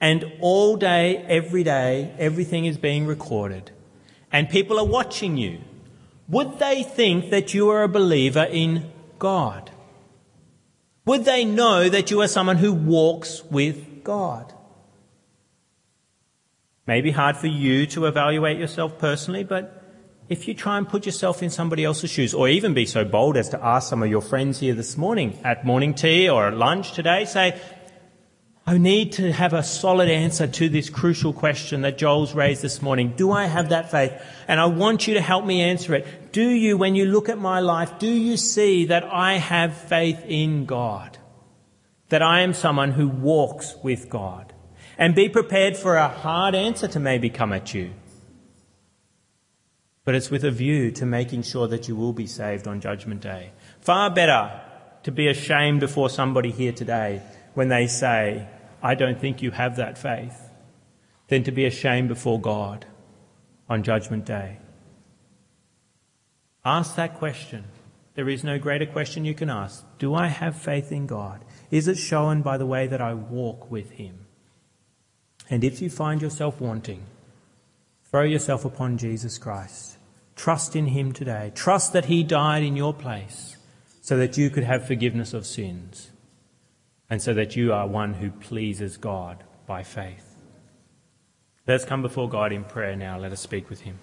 And 0.00 0.30
all 0.40 0.76
day, 0.76 1.16
every 1.16 1.64
day, 1.64 2.14
everything 2.18 2.66
is 2.66 2.76
being 2.76 3.06
recorded 3.06 3.70
and 4.34 4.50
people 4.50 4.80
are 4.80 4.84
watching 4.84 5.36
you, 5.36 5.60
would 6.28 6.58
they 6.58 6.82
think 6.82 7.30
that 7.30 7.54
you 7.54 7.70
are 7.70 7.84
a 7.84 7.88
believer 7.88 8.42
in 8.42 8.90
God? 9.20 9.70
Would 11.06 11.24
they 11.24 11.44
know 11.44 11.88
that 11.88 12.10
you 12.10 12.20
are 12.22 12.28
someone 12.28 12.56
who 12.56 12.72
walks 12.72 13.44
with 13.44 14.02
God? 14.04 14.52
Maybe 16.86 17.10
hard 17.10 17.36
for 17.36 17.46
you 17.46 17.86
to 17.88 18.06
evaluate 18.06 18.58
yourself 18.58 18.98
personally, 18.98 19.44
but 19.44 19.82
if 20.28 20.48
you 20.48 20.54
try 20.54 20.78
and 20.78 20.88
put 20.88 21.04
yourself 21.04 21.42
in 21.42 21.50
somebody 21.50 21.84
else's 21.84 22.10
shoes, 22.10 22.32
or 22.32 22.48
even 22.48 22.72
be 22.72 22.86
so 22.86 23.04
bold 23.04 23.36
as 23.36 23.50
to 23.50 23.62
ask 23.62 23.90
some 23.90 24.02
of 24.02 24.08
your 24.08 24.22
friends 24.22 24.60
here 24.60 24.74
this 24.74 24.96
morning 24.96 25.38
at 25.44 25.66
morning 25.66 25.94
tea 25.94 26.28
or 26.28 26.48
at 26.48 26.56
lunch 26.56 26.92
today, 26.92 27.26
say, 27.26 27.60
I 28.66 28.78
need 28.78 29.12
to 29.12 29.30
have 29.30 29.52
a 29.52 29.62
solid 29.62 30.08
answer 30.08 30.46
to 30.46 30.68
this 30.70 30.88
crucial 30.88 31.34
question 31.34 31.82
that 31.82 31.98
Joel's 31.98 32.32
raised 32.32 32.62
this 32.62 32.80
morning. 32.80 33.12
Do 33.14 33.30
I 33.30 33.44
have 33.44 33.68
that 33.68 33.90
faith? 33.90 34.12
And 34.48 34.58
I 34.58 34.66
want 34.66 35.06
you 35.06 35.14
to 35.14 35.20
help 35.20 35.44
me 35.44 35.60
answer 35.60 35.94
it. 35.94 36.06
Do 36.34 36.50
you, 36.50 36.76
when 36.76 36.96
you 36.96 37.04
look 37.04 37.28
at 37.28 37.38
my 37.38 37.60
life, 37.60 38.00
do 38.00 38.10
you 38.10 38.36
see 38.36 38.86
that 38.86 39.04
I 39.04 39.34
have 39.34 39.72
faith 39.72 40.20
in 40.26 40.66
God? 40.66 41.16
That 42.08 42.22
I 42.22 42.40
am 42.40 42.54
someone 42.54 42.90
who 42.90 43.06
walks 43.06 43.76
with 43.84 44.10
God? 44.10 44.52
And 44.98 45.14
be 45.14 45.28
prepared 45.28 45.76
for 45.76 45.94
a 45.94 46.08
hard 46.08 46.56
answer 46.56 46.88
to 46.88 46.98
maybe 46.98 47.30
come 47.30 47.52
at 47.52 47.72
you. 47.72 47.92
But 50.04 50.16
it's 50.16 50.28
with 50.28 50.44
a 50.44 50.50
view 50.50 50.90
to 50.98 51.06
making 51.06 51.42
sure 51.42 51.68
that 51.68 51.86
you 51.86 51.94
will 51.94 52.12
be 52.12 52.26
saved 52.26 52.66
on 52.66 52.80
Judgment 52.80 53.20
Day. 53.20 53.52
Far 53.78 54.10
better 54.10 54.60
to 55.04 55.12
be 55.12 55.28
ashamed 55.28 55.78
before 55.78 56.10
somebody 56.10 56.50
here 56.50 56.72
today 56.72 57.22
when 57.54 57.68
they 57.68 57.86
say, 57.86 58.48
I 58.82 58.96
don't 58.96 59.20
think 59.20 59.40
you 59.40 59.52
have 59.52 59.76
that 59.76 59.98
faith, 59.98 60.50
than 61.28 61.44
to 61.44 61.52
be 61.52 61.64
ashamed 61.64 62.08
before 62.08 62.40
God 62.40 62.86
on 63.68 63.84
Judgment 63.84 64.24
Day. 64.24 64.58
Ask 66.64 66.96
that 66.96 67.16
question. 67.16 67.64
There 68.14 68.28
is 68.28 68.44
no 68.44 68.58
greater 68.58 68.86
question 68.86 69.24
you 69.24 69.34
can 69.34 69.50
ask. 69.50 69.84
Do 69.98 70.14
I 70.14 70.28
have 70.28 70.56
faith 70.56 70.92
in 70.92 71.06
God? 71.06 71.44
Is 71.70 71.88
it 71.88 71.96
shown 71.96 72.42
by 72.42 72.56
the 72.56 72.66
way 72.66 72.86
that 72.86 73.00
I 73.00 73.12
walk 73.14 73.70
with 73.70 73.90
Him? 73.92 74.26
And 75.50 75.64
if 75.64 75.82
you 75.82 75.90
find 75.90 76.22
yourself 76.22 76.60
wanting, 76.60 77.04
throw 78.10 78.22
yourself 78.22 78.64
upon 78.64 78.98
Jesus 78.98 79.36
Christ. 79.36 79.98
Trust 80.36 80.74
in 80.74 80.86
Him 80.86 81.12
today. 81.12 81.52
Trust 81.54 81.92
that 81.92 82.06
He 82.06 82.22
died 82.22 82.62
in 82.62 82.76
your 82.76 82.94
place 82.94 83.56
so 84.00 84.16
that 84.16 84.38
you 84.38 84.48
could 84.48 84.64
have 84.64 84.86
forgiveness 84.86 85.34
of 85.34 85.46
sins 85.46 86.10
and 87.10 87.20
so 87.20 87.34
that 87.34 87.56
you 87.56 87.72
are 87.72 87.86
one 87.86 88.14
who 88.14 88.30
pleases 88.30 88.96
God 88.96 89.44
by 89.66 89.82
faith. 89.82 90.34
Let's 91.66 91.84
come 91.84 92.02
before 92.02 92.28
God 92.28 92.52
in 92.52 92.64
prayer 92.64 92.96
now. 92.96 93.18
Let 93.18 93.32
us 93.32 93.40
speak 93.40 93.68
with 93.68 93.80
Him. 93.80 93.98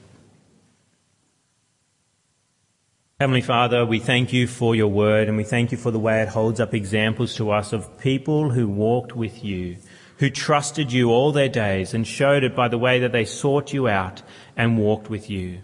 Heavenly 3.22 3.42
Father, 3.42 3.86
we 3.86 4.00
thank 4.00 4.34
you 4.34 4.48
for 4.48 4.74
your 4.74 4.88
word 4.88 5.28
and 5.28 5.38
we 5.38 5.44
thank 5.44 5.72
you 5.72 5.78
for 5.78 5.92
the 5.92 6.00
way 6.00 6.24
it 6.24 6.30
holds 6.30 6.60
up 6.60 6.74
examples 6.74 7.36
to 7.36 7.52
us 7.52 7.72
of 7.72 8.00
people 8.00 8.50
who 8.50 8.68
walked 8.68 9.16
with 9.16 9.44
you, 9.44 9.78
who 10.18 10.32
trusted 10.32 10.92
you 10.92 11.12
all 11.12 11.32
their 11.32 11.48
days 11.48 11.94
and 11.94 12.08
showed 12.08 12.44
it 12.44 12.56
by 12.56 12.68
the 12.68 12.80
way 12.80 12.98
that 12.98 13.12
they 13.12 13.24
sought 13.24 13.74
you 13.74 13.88
out 13.88 14.24
and 14.58 14.80
walked 14.80 15.08
with 15.08 15.30
you. 15.30 15.60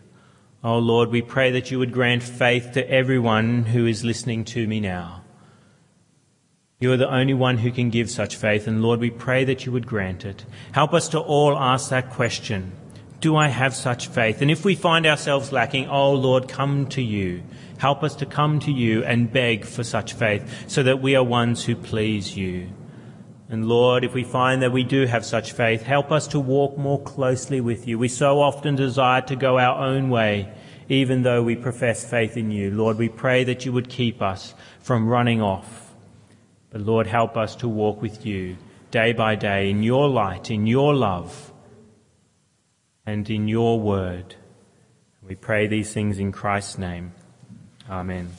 Oh 0.63 0.77
Lord, 0.77 1.09
we 1.09 1.23
pray 1.23 1.49
that 1.49 1.71
you 1.71 1.79
would 1.79 1.91
grant 1.91 2.21
faith 2.21 2.73
to 2.73 2.87
everyone 2.87 3.63
who 3.63 3.87
is 3.87 4.05
listening 4.05 4.45
to 4.45 4.67
me 4.67 4.79
now. 4.79 5.23
You 6.79 6.91
are 6.91 6.97
the 6.97 7.11
only 7.11 7.33
one 7.33 7.57
who 7.57 7.71
can 7.71 7.89
give 7.89 8.11
such 8.11 8.35
faith, 8.35 8.67
and 8.67 8.83
Lord, 8.83 8.99
we 8.99 9.09
pray 9.09 9.45
that 9.45 9.65
you 9.65 9.71
would 9.71 9.87
grant 9.87 10.25
it. 10.25 10.45
Help 10.73 10.93
us 10.93 11.09
to 11.09 11.19
all 11.19 11.57
ask 11.57 11.89
that 11.89 12.11
question. 12.11 12.71
Do 13.19 13.35
I 13.35 13.47
have 13.47 13.75
such 13.75 14.07
faith? 14.07 14.41
And 14.41 14.51
if 14.51 14.63
we 14.63 14.75
find 14.75 15.05
ourselves 15.05 15.51
lacking, 15.51 15.89
oh 15.89 16.13
Lord, 16.13 16.47
come 16.47 16.87
to 16.89 17.01
you. 17.01 17.43
Help 17.79 18.03
us 18.03 18.15
to 18.15 18.25
come 18.25 18.59
to 18.61 18.71
you 18.71 19.03
and 19.03 19.31
beg 19.31 19.65
for 19.65 19.83
such 19.83 20.13
faith 20.13 20.65
so 20.67 20.83
that 20.83 21.01
we 21.01 21.15
are 21.15 21.23
ones 21.23 21.65
who 21.65 21.75
please 21.75 22.35
you. 22.35 22.69
And 23.49 23.67
Lord, 23.67 24.03
if 24.03 24.13
we 24.13 24.23
find 24.23 24.61
that 24.61 24.71
we 24.71 24.83
do 24.83 25.05
have 25.05 25.25
such 25.25 25.53
faith, 25.53 25.83
help 25.83 26.11
us 26.11 26.27
to 26.29 26.39
walk 26.39 26.77
more 26.77 27.01
closely 27.01 27.61
with 27.61 27.87
you. 27.87 27.97
We 27.97 28.09
so 28.09 28.41
often 28.41 28.75
desire 28.75 29.21
to 29.21 29.35
go 29.35 29.57
our 29.57 29.83
own 29.85 30.09
way, 30.09 30.51
even 30.89 31.23
though 31.23 31.41
we 31.41 31.55
profess 31.55 32.07
faith 32.07 32.35
in 32.35 32.51
you. 32.51 32.71
Lord, 32.71 32.97
we 32.97 33.09
pray 33.09 33.43
that 33.45 33.65
you 33.65 33.71
would 33.71 33.89
keep 33.89 34.21
us 34.21 34.53
from 34.79 35.07
running 35.07 35.41
off 35.41 35.87
but 36.69 36.81
Lord, 36.81 37.07
help 37.07 37.37
us 37.37 37.55
to 37.57 37.67
walk 37.67 38.01
with 38.01 38.25
you 38.25 38.57
day 38.91 39.13
by 39.13 39.35
day 39.35 39.69
in 39.69 39.83
your 39.83 40.07
light, 40.09 40.51
in 40.51 40.67
your 40.67 40.93
love, 40.93 41.46
and 43.07 43.27
in 43.29 43.47
your 43.47 43.79
word. 43.79 44.35
We 45.23 45.33
pray 45.33 45.65
these 45.65 45.93
things 45.93 46.19
in 46.19 46.31
Christ's 46.31 46.77
name. 46.77 47.13
Amen. 47.89 48.37